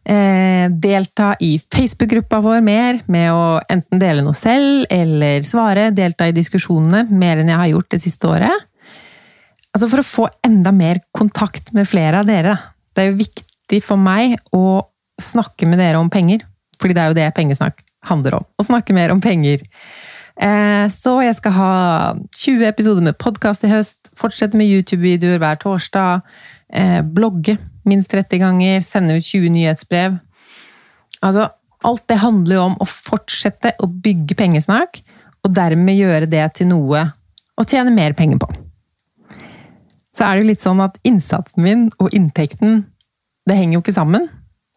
Eh, 0.08 0.66
delta 0.72 1.34
i 1.44 1.58
Facebook-gruppa 1.60 2.40
vår 2.40 2.62
mer, 2.64 3.02
med 3.12 3.28
å 3.34 3.58
enten 3.68 4.00
dele 4.00 4.24
noe 4.24 4.36
selv 4.38 4.86
eller 4.90 5.44
svare. 5.46 5.90
Delta 5.94 6.28
i 6.28 6.36
diskusjonene 6.36 7.04
mer 7.10 7.42
enn 7.42 7.52
jeg 7.52 7.60
har 7.60 7.70
gjort 7.74 7.90
det 7.94 8.02
siste 8.02 8.30
året. 8.30 8.66
Altså 9.74 9.90
For 9.92 10.02
å 10.02 10.06
få 10.06 10.28
enda 10.46 10.72
mer 10.72 11.02
kontakt 11.14 11.74
med 11.76 11.88
flere 11.88 12.22
av 12.22 12.28
dere. 12.28 12.56
Det 12.96 13.04
er 13.04 13.12
jo 13.12 13.20
viktig 13.20 13.82
for 13.84 14.00
meg 14.00 14.38
å 14.56 14.80
snakke 15.20 15.68
med 15.68 15.82
dere 15.82 16.00
om 16.00 16.08
penger. 16.10 16.46
Fordi 16.80 16.94
det 16.96 17.02
er 17.02 17.12
jo 17.12 17.18
det 17.18 17.32
pengesnakk 17.36 17.82
handler 18.08 18.40
om. 18.40 18.46
Å 18.58 18.64
snakke 18.64 18.96
mer 18.96 19.12
om 19.12 19.20
penger. 19.20 19.66
Eh, 20.38 20.86
så 20.94 21.18
jeg 21.24 21.36
skal 21.36 21.54
ha 21.56 21.72
20 22.38 22.68
episoder 22.70 23.04
med 23.04 23.18
podkast 23.18 23.66
i 23.66 23.72
høst. 23.72 24.08
Fortsette 24.16 24.56
med 24.56 24.70
YouTube-videoer 24.70 25.42
hver 25.42 25.58
torsdag. 25.60 26.22
Eh, 26.72 27.00
blogge 27.02 27.56
minst 27.88 28.10
30 28.12 28.42
ganger, 28.42 28.80
sende 28.84 29.16
ut 29.16 29.24
20 29.24 29.52
nyhetsbrev. 29.54 30.18
Altså, 31.24 31.48
alt 31.86 32.04
det 32.10 32.20
handler 32.20 32.58
jo 32.58 32.64
om 32.68 32.76
å 32.82 32.88
fortsette 32.88 33.72
å 33.80 33.88
bygge 33.88 34.36
pengesnakk, 34.38 35.00
og 35.46 35.54
dermed 35.56 35.96
gjøre 35.96 36.28
det 36.28 36.44
til 36.58 36.68
noe 36.72 37.06
å 37.58 37.66
tjene 37.66 37.94
mer 37.94 38.14
penger 38.18 38.40
på. 38.42 38.50
Så 40.14 40.26
er 40.26 40.34
det 40.34 40.42
jo 40.42 40.50
litt 40.50 40.64
sånn 40.64 40.82
at 40.82 40.98
innsatsen 41.06 41.62
min 41.62 41.86
og 42.02 42.12
inntekten, 42.16 42.82
det 43.48 43.56
henger 43.56 43.78
jo 43.78 43.84
ikke 43.84 43.96
sammen. 43.96 44.26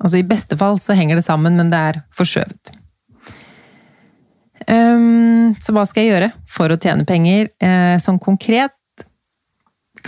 Altså 0.02 0.22
I 0.22 0.28
beste 0.28 0.58
fall 0.58 0.80
så 0.82 0.96
henger 0.98 1.20
det 1.20 1.26
sammen, 1.26 1.58
men 1.58 1.72
det 1.74 1.82
er 1.92 2.00
forskjøvet. 2.16 2.78
Um, 4.72 5.58
så 5.60 5.74
hva 5.74 5.84
skal 5.90 6.06
jeg 6.06 6.14
gjøre 6.14 6.30
for 6.50 6.72
å 6.72 6.78
tjene 6.80 7.06
penger? 7.10 7.50
Eh, 7.60 7.98
sånn 8.00 8.22
konkret 8.22 8.76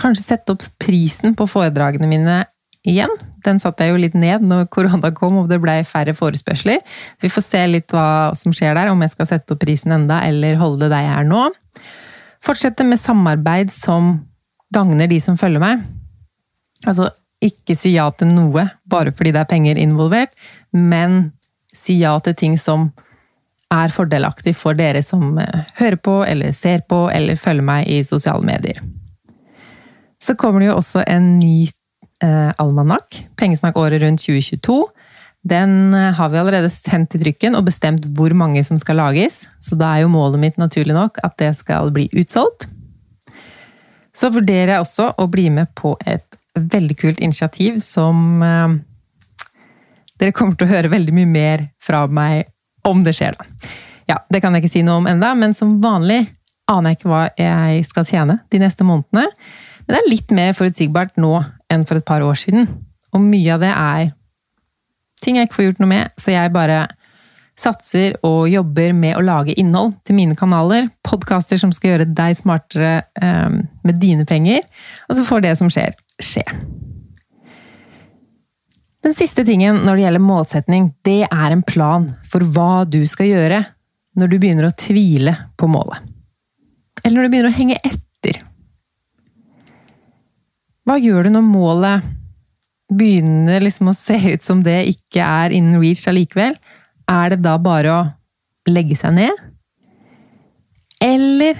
Kanskje 0.00 0.24
sette 0.24 0.54
opp 0.54 0.64
prisen 0.82 1.36
på 1.38 1.46
foredragene 1.50 2.08
mine 2.10 2.42
igjen. 2.84 3.12
Den 3.44 3.60
satte 3.60 3.84
jeg 3.84 3.94
jo 3.94 4.00
litt 4.00 4.16
ned 4.16 4.44
når 4.44 4.68
korona 4.72 5.10
kom 5.16 5.42
og 5.42 5.50
det 5.50 5.60
ble 5.62 5.78
færre 5.88 6.14
forespørsler. 6.16 6.80
Så 7.16 7.26
vi 7.26 7.32
får 7.32 7.46
se 7.46 7.64
litt 7.70 7.94
hva 7.94 8.32
som 8.38 8.54
skjer 8.54 8.76
der, 8.76 8.92
om 8.92 9.02
jeg 9.04 9.14
skal 9.14 9.30
sette 9.30 9.56
opp 9.56 9.62
prisen 9.64 9.94
enda, 9.96 10.20
eller 10.26 10.60
holde 10.60 10.86
det 10.86 10.94
der 10.94 11.06
jeg 11.06 11.18
er 11.18 11.28
nå. 11.28 11.44
Fortsette 12.44 12.84
med 12.86 13.00
samarbeid 13.00 13.72
som 13.72 14.18
gagner 14.74 15.08
de 15.08 15.20
som 15.22 15.38
følger 15.40 15.62
meg. 15.62 15.84
Altså, 16.84 17.08
ikke 17.44 17.76
si 17.76 17.94
ja 17.94 18.08
til 18.16 18.32
noe 18.32 18.66
bare 18.90 19.12
fordi 19.16 19.32
det 19.34 19.42
er 19.42 19.48
penger 19.50 19.80
involvert, 19.80 20.32
men 20.72 21.32
si 21.74 21.98
ja 22.00 22.14
til 22.24 22.36
ting 22.38 22.58
som 22.60 22.90
er 23.74 23.92
fordelaktig 23.92 24.54
for 24.56 24.76
dere 24.78 25.02
som 25.02 25.38
eh, 25.40 25.64
hører 25.80 25.98
på, 25.98 26.18
eller 26.26 26.52
ser 26.56 26.84
på, 26.88 27.06
eller 27.10 27.40
følger 27.40 27.66
meg 27.66 27.88
i 27.90 28.02
sosiale 28.06 28.44
medier. 28.46 28.80
Så 30.22 30.36
kommer 30.38 30.62
det 30.62 30.70
jo 30.70 30.78
også 30.78 31.04
en 31.06 31.38
ny 31.38 31.68
eh, 32.24 32.52
almanakk, 32.60 33.24
Pengesnakk 33.40 33.76
året 33.80 34.02
rundt 34.02 34.22
2022. 34.24 34.78
Den 35.44 35.94
eh, 35.94 36.12
har 36.16 36.30
vi 36.32 36.40
allerede 36.40 36.70
sendt 36.72 37.14
i 37.14 37.20
trykken 37.20 37.56
og 37.58 37.66
bestemt 37.68 38.06
hvor 38.16 38.32
mange 38.36 38.64
som 38.64 38.80
skal 38.80 39.00
lages. 39.02 39.44
Så 39.60 39.76
da 39.80 39.92
er 39.92 40.04
jo 40.04 40.12
målet 40.14 40.40
mitt 40.40 40.60
naturlig 40.60 40.96
nok 40.96 41.20
at 41.26 41.36
det 41.42 41.52
skal 41.60 41.92
bli 41.94 42.08
utsolgt. 42.16 42.68
Så 44.14 44.30
vurderer 44.30 44.76
jeg 44.76 44.84
også 44.84 45.10
å 45.18 45.26
bli 45.28 45.48
med 45.50 45.72
på 45.76 45.96
et 46.06 46.38
veldig 46.54 46.96
kult 47.00 47.20
initiativ 47.20 47.80
som 47.84 48.42
eh, 48.42 48.80
Dere 50.14 50.30
kommer 50.30 50.54
til 50.54 50.68
å 50.68 50.70
høre 50.70 50.92
veldig 50.92 51.10
mye 51.10 51.26
mer 51.26 51.62
fra 51.82 52.04
meg 52.06 52.44
om 52.86 53.00
det 53.02 53.16
skjer, 53.18 53.34
da. 53.34 53.70
Ja, 54.06 54.20
det 54.30 54.38
kan 54.44 54.54
jeg 54.54 54.62
ikke 54.62 54.70
si 54.70 54.82
noe 54.86 55.00
om 55.00 55.08
enda, 55.10 55.32
men 55.34 55.56
som 55.58 55.80
vanlig 55.82 56.28
aner 56.70 56.92
jeg 56.92 57.00
ikke 57.00 57.10
hva 57.10 57.22
jeg 57.34 57.86
skal 57.88 58.06
tjene 58.06 58.36
de 58.52 58.60
neste 58.62 58.86
månedene. 58.86 59.24
Men 59.84 59.94
det 59.94 60.00
er 60.00 60.10
litt 60.10 60.34
mer 60.34 60.54
forutsigbart 60.56 61.18
nå 61.20 61.36
enn 61.72 61.86
for 61.88 62.00
et 62.00 62.06
par 62.08 62.24
år 62.24 62.38
siden. 62.40 62.68
Og 63.14 63.22
mye 63.22 63.54
av 63.54 63.62
det 63.62 63.72
er 63.72 64.12
ting 65.24 65.38
jeg 65.38 65.48
ikke 65.48 65.58
får 65.58 65.68
gjort 65.68 65.82
noe 65.82 65.92
med, 65.92 66.14
så 66.20 66.34
jeg 66.34 66.52
bare 66.54 66.84
satser 67.58 68.16
og 68.26 68.48
jobber 68.50 68.94
med 68.96 69.14
å 69.16 69.22
lage 69.24 69.54
innhold 69.60 69.94
til 70.06 70.18
mine 70.18 70.36
kanaler. 70.38 70.88
Podkaster 71.06 71.60
som 71.60 71.72
skal 71.74 71.94
gjøre 71.94 72.08
deg 72.10 72.38
smartere 72.38 72.94
um, 73.22 73.60
med 73.86 74.00
dine 74.02 74.26
penger. 74.28 74.64
Og 75.08 75.18
så 75.18 75.26
får 75.26 75.44
det 75.44 75.54
som 75.60 75.70
skjer, 75.72 75.94
skje. 76.18 76.42
Den 79.04 79.14
siste 79.14 79.44
tingen 79.46 79.82
når 79.84 79.98
det 79.98 80.04
gjelder 80.06 80.24
målsetning, 80.24 80.90
det 81.06 81.22
er 81.28 81.52
en 81.52 81.62
plan 81.66 82.08
for 82.30 82.44
hva 82.56 82.84
du 82.88 83.02
skal 83.08 83.30
gjøre 83.30 83.60
når 84.18 84.30
du 84.30 84.38
begynner 84.40 84.70
å 84.70 84.76
tvile 84.78 85.36
på 85.60 85.68
målet. 85.70 86.00
Eller 87.04 87.18
når 87.18 87.26
du 87.26 87.34
begynner 87.34 87.52
å 87.52 87.58
henge 87.58 87.78
etter. 87.82 88.00
Hva 90.84 90.98
gjør 91.00 91.24
du 91.24 91.32
når 91.32 91.44
målet 91.48 92.08
begynner 92.92 93.64
liksom 93.64 93.88
å 93.88 93.96
se 93.96 94.18
ut 94.34 94.44
som 94.44 94.60
det 94.64 94.82
ikke 94.90 95.24
er 95.24 95.54
innen 95.56 95.80
reach 95.80 96.04
allikevel? 96.10 96.56
Er 97.08 97.32
det 97.32 97.40
da 97.44 97.56
bare 97.60 97.94
å 97.94 98.02
legge 98.68 98.96
seg 99.00 99.16
ned? 99.16 99.44
Eller 101.00 101.56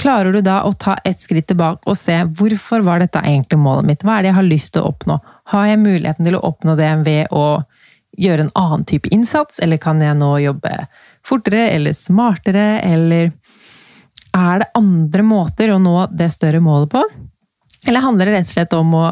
klarer 0.00 0.32
du 0.32 0.40
da 0.44 0.62
å 0.64 0.72
ta 0.72 0.96
et 1.04 1.20
skritt 1.20 1.50
tilbake 1.50 1.84
og 1.84 1.98
se 2.00 2.16
hvorfor 2.24 2.84
var 2.86 3.02
dette 3.02 3.20
egentlig 3.20 3.60
målet 3.60 3.88
mitt? 3.90 4.04
Hva 4.04 4.16
er 4.16 4.24
det 4.24 4.32
jeg 4.32 4.38
har 4.38 4.48
lyst 4.48 4.72
til 4.72 4.84
å 4.84 4.92
oppnå? 4.94 5.18
Har 5.52 5.66
jeg 5.68 5.82
muligheten 5.82 6.28
til 6.28 6.38
å 6.38 6.44
oppnå 6.48 6.76
det 6.80 6.90
ved 7.04 7.36
å 7.36 7.44
gjøre 8.20 8.46
en 8.46 8.54
annen 8.58 8.86
type 8.88 9.08
innsats, 9.12 9.60
eller 9.62 9.78
kan 9.80 10.00
jeg 10.02 10.16
nå 10.18 10.32
jobbe 10.42 10.72
fortere 11.26 11.68
eller 11.76 11.94
smartere, 11.96 12.80
eller 12.80 13.30
er 14.36 14.62
det 14.62 14.70
andre 14.78 15.26
måter 15.26 15.74
å 15.74 15.78
nå 15.82 15.94
det 16.16 16.30
større 16.32 16.62
målet 16.64 16.96
på? 16.96 17.04
Eller 17.88 18.04
handler 18.04 18.28
det 18.28 18.38
rett 18.38 18.48
og 18.50 18.54
slett 18.54 18.76
om 18.76 18.96
å 18.98 19.04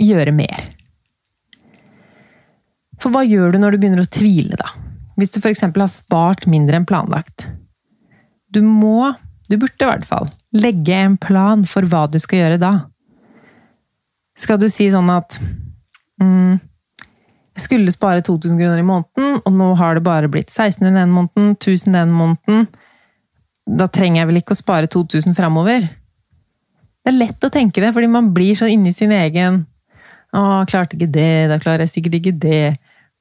gjøre 0.00 0.32
mer? 0.34 0.70
For 3.00 3.12
hva 3.12 3.24
gjør 3.24 3.54
du 3.54 3.60
når 3.60 3.74
du 3.74 3.82
begynner 3.82 4.04
å 4.04 4.12
tvile, 4.12 4.56
da? 4.60 4.72
Hvis 5.20 5.32
du 5.34 5.40
f.eks. 5.40 5.64
har 5.64 5.92
spart 5.92 6.46
mindre 6.48 6.78
enn 6.78 6.88
planlagt. 6.88 7.46
Du 8.52 8.62
må, 8.64 9.12
du 9.48 9.56
burde 9.60 9.84
i 9.84 9.88
hvert 9.88 10.08
fall, 10.08 10.30
legge 10.56 10.96
en 10.96 11.16
plan 11.20 11.64
for 11.68 11.86
hva 11.88 12.06
du 12.10 12.18
skal 12.20 12.44
gjøre 12.44 12.60
da. 12.60 12.72
Skal 14.40 14.60
du 14.60 14.68
si 14.72 14.88
sånn 14.92 15.10
at 15.12 15.36
mm, 16.22 16.56
jeg 17.56 17.66
skulle 17.66 17.92
spare 17.92 18.24
2000 18.24 18.56
kroner 18.56 18.80
i 18.80 18.86
måneden, 18.86 19.40
og 19.44 19.52
nå 19.52 19.72
har 19.76 19.96
det 19.96 20.04
bare 20.06 20.30
blitt 20.32 20.48
1600 20.48 20.96
den 20.96 21.12
måneden, 21.12 21.50
1000 21.58 21.96
den 21.98 22.14
måneden. 22.16 22.68
Da 23.68 23.86
trenger 23.92 24.22
jeg 24.22 24.30
vel 24.30 24.40
ikke 24.40 24.56
å 24.56 24.60
spare 24.60 24.88
2000 24.90 25.36
framover? 25.36 25.84
Det 27.00 27.12
er 27.12 27.18
lett 27.18 27.46
å 27.46 27.52
tenke 27.52 27.82
det, 27.82 27.92
fordi 27.96 28.10
man 28.12 28.30
blir 28.34 28.56
så 28.58 28.68
inni 28.70 28.92
sin 28.94 29.14
egen 29.16 29.64
Å, 30.30 30.62
klarte 30.70 30.94
ikke 30.94 31.10
det, 31.10 31.48
da 31.50 31.56
klarer 31.58 31.82
jeg 31.82 31.90
sikkert 31.90 32.20
ikke 32.20 32.36
det. 32.38 32.76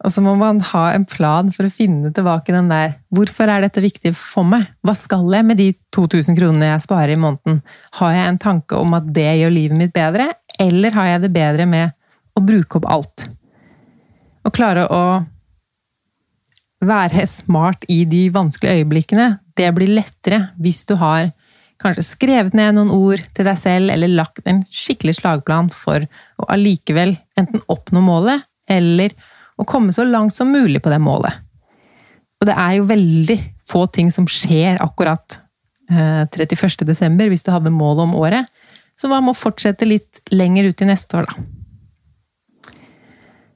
Og 0.06 0.12
så 0.14 0.22
må 0.24 0.36
man 0.38 0.60
ha 0.70 0.84
en 0.94 1.08
plan 1.10 1.50
for 1.52 1.66
å 1.66 1.74
finne 1.74 2.12
tilbake 2.16 2.54
den 2.54 2.70
der 2.72 2.94
Hvorfor 3.12 3.50
er 3.52 3.64
dette 3.66 3.82
viktig 3.84 4.14
for 4.16 4.48
meg? 4.48 4.68
Hva 4.86 4.94
skal 4.96 5.26
jeg 5.34 5.48
med 5.48 5.60
de 5.60 5.72
2000 5.96 6.38
kronene 6.38 6.70
jeg 6.70 6.84
sparer 6.86 7.16
i 7.16 7.20
måneden? 7.20 7.64
Har 7.98 8.14
jeg 8.16 8.30
en 8.30 8.40
tanke 8.40 8.78
om 8.78 8.94
at 8.96 9.10
det 9.16 9.28
gjør 9.42 9.56
livet 9.56 9.82
mitt 9.82 9.96
bedre, 9.96 10.30
eller 10.62 10.96
har 10.96 11.10
jeg 11.16 11.26
det 11.26 11.34
bedre 11.36 11.68
med 11.68 11.98
å 12.38 12.46
bruke 12.46 12.80
opp 12.80 12.88
alt? 12.94 13.26
Å 14.46 14.54
klare 14.56 14.86
å 14.88 15.04
være 16.80 17.26
smart 17.28 17.84
i 17.92 18.04
de 18.08 18.28
vanskelige 18.32 18.80
øyeblikkene, 18.80 19.34
det 19.60 19.68
blir 19.76 19.92
lettere 19.98 20.46
hvis 20.62 20.86
du 20.88 20.96
har 21.02 21.34
kanskje 21.80 22.06
skrevet 22.06 22.56
ned 22.58 22.76
noen 22.76 22.92
ord 22.94 23.22
til 23.36 23.48
deg 23.48 23.60
selv, 23.60 23.92
eller 23.94 24.12
lagt 24.12 24.42
en 24.50 24.64
skikkelig 24.74 25.20
slagplan 25.20 25.70
for 25.74 26.06
å 26.40 26.48
allikevel 26.52 27.16
enten 27.40 27.64
oppnå 27.72 28.02
målet, 28.04 28.44
eller 28.70 29.16
å 29.60 29.66
komme 29.68 29.96
så 29.96 30.06
langt 30.08 30.36
som 30.36 30.52
mulig 30.52 30.82
på 30.84 30.92
det 30.92 31.00
målet. 31.04 31.46
Og 32.40 32.48
det 32.48 32.56
er 32.56 32.78
jo 32.78 32.90
veldig 32.90 33.38
få 33.70 33.86
ting 33.92 34.12
som 34.12 34.28
skjer 34.30 34.80
akkurat 34.84 35.40
31. 35.90 36.84
Eh, 36.84 36.86
desember, 36.88 37.30
hvis 37.32 37.44
du 37.44 37.52
hadde 37.52 37.74
målet 37.74 38.06
om 38.06 38.18
året. 38.20 38.48
Så 39.00 39.10
man 39.12 39.26
må 39.26 39.34
fortsette 39.36 39.88
litt 39.88 40.22
lenger 40.32 40.70
ut 40.70 40.84
i 40.84 40.88
neste 40.88 41.18
år, 41.18 41.30
da. 41.32 41.48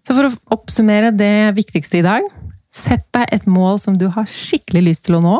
Så 0.03 0.15
for 0.17 0.27
å 0.27 0.57
oppsummere 0.57 1.13
det 1.15 1.53
viktigste 1.55 2.01
i 2.01 2.03
dag 2.03 2.25
Sett 2.73 3.05
deg 3.13 3.29
et 3.29 3.43
mål 3.45 3.77
som 3.77 3.99
du 4.01 4.07
har 4.15 4.25
skikkelig 4.25 4.81
lyst 4.87 5.03
til 5.05 5.19
å 5.19 5.21
nå. 5.21 5.35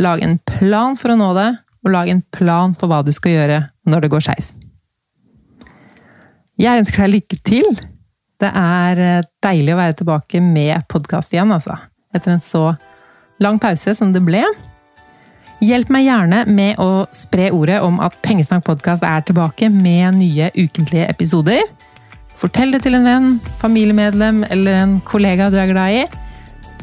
Lag 0.00 0.22
en 0.24 0.38
plan 0.40 0.96
for 0.96 1.12
å 1.12 1.16
nå 1.20 1.26
det, 1.36 1.50
og 1.86 1.92
lag 1.94 2.10
en 2.10 2.22
plan 2.34 2.74
for 2.74 2.90
hva 2.90 3.04
du 3.06 3.12
skal 3.14 3.36
gjøre 3.36 3.60
når 3.86 4.04
det 4.04 4.12
går 4.12 4.24
skeis. 4.26 4.52
Jeg 6.58 6.82
ønsker 6.82 7.04
deg 7.04 7.14
lykke 7.14 7.38
til! 7.46 7.76
Det 8.36 8.48
er 8.52 9.00
eh, 9.00 9.26
deilig 9.44 9.72
å 9.72 9.78
være 9.78 9.96
tilbake 9.96 10.42
med 10.44 10.84
podkast 10.92 11.32
igjen, 11.32 11.52
altså. 11.54 11.78
Etter 12.12 12.34
en 12.34 12.42
så 12.44 12.74
lang 13.40 13.60
pause 13.60 13.94
som 13.96 14.10
det 14.12 14.20
ble. 14.24 14.42
Hjelp 15.64 15.88
meg 15.92 16.04
gjerne 16.04 16.42
med 16.52 16.80
å 16.82 17.06
spre 17.16 17.48
ordet 17.54 17.78
om 17.84 18.00
at 18.04 18.16
Pengesnakk 18.24 18.66
podkast 18.66 19.06
er 19.06 19.24
tilbake 19.24 19.70
med 19.72 20.18
nye 20.18 20.50
ukentlige 20.52 21.06
episoder. 21.08 21.62
Fortell 22.36 22.74
det 22.74 22.82
til 22.84 22.98
en 22.98 23.08
venn, 23.08 23.30
familiemedlem 23.62 24.42
eller 24.50 24.82
en 24.82 24.98
kollega 25.08 25.48
du 25.52 25.56
er 25.60 25.72
glad 25.72 25.96
i. 25.96 26.02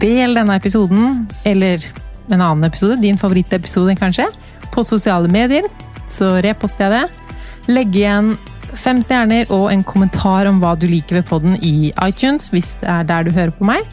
Del 0.01 0.33
denne 0.39 0.57
episoden, 0.57 1.27
eller 1.45 1.85
en 2.31 2.39
annen 2.39 2.65
episode, 2.65 2.97
din 3.03 3.19
favorittepisode 3.21 3.93
kanskje, 3.99 4.25
på 4.73 4.83
sosiale 4.87 5.29
medier. 5.31 5.67
Så 6.11 6.35
reposter 6.43 6.89
jeg 6.89 6.95
det. 6.97 7.29
Legg 7.73 7.95
igjen 7.95 8.33
fem 8.79 9.01
stjerner 9.05 9.49
og 9.53 9.69
en 9.71 9.83
kommentar 9.85 10.49
om 10.49 10.59
hva 10.61 10.73
du 10.79 10.87
liker 10.89 11.19
ved 11.19 11.27
podden 11.29 11.57
i 11.61 11.91
iTunes, 12.03 12.49
hvis 12.53 12.73
det 12.81 12.89
er 12.89 13.07
der 13.09 13.27
du 13.27 13.31
hører 13.35 13.53
på 13.55 13.67
meg. 13.69 13.85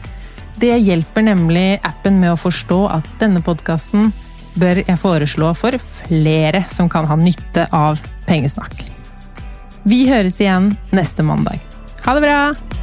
Det 0.61 0.73
hjelper 0.83 1.25
nemlig 1.25 1.79
appen 1.87 2.19
med 2.21 2.33
å 2.33 2.39
forstå 2.39 2.81
at 2.97 3.07
denne 3.21 3.41
podkasten 3.45 4.11
bør 4.59 4.81
jeg 4.83 4.99
foreslå 4.99 5.53
for 5.55 5.77
flere 5.79 6.65
som 6.73 6.89
kan 6.91 7.07
ha 7.07 7.17
nytte 7.19 7.69
av 7.71 8.01
pengesnakk. 8.27 8.83
Vi 9.87 10.03
høres 10.11 10.37
igjen 10.43 10.73
neste 10.93 11.25
mandag. 11.25 11.61
Ha 12.05 12.17
det 12.17 12.27
bra! 12.27 12.80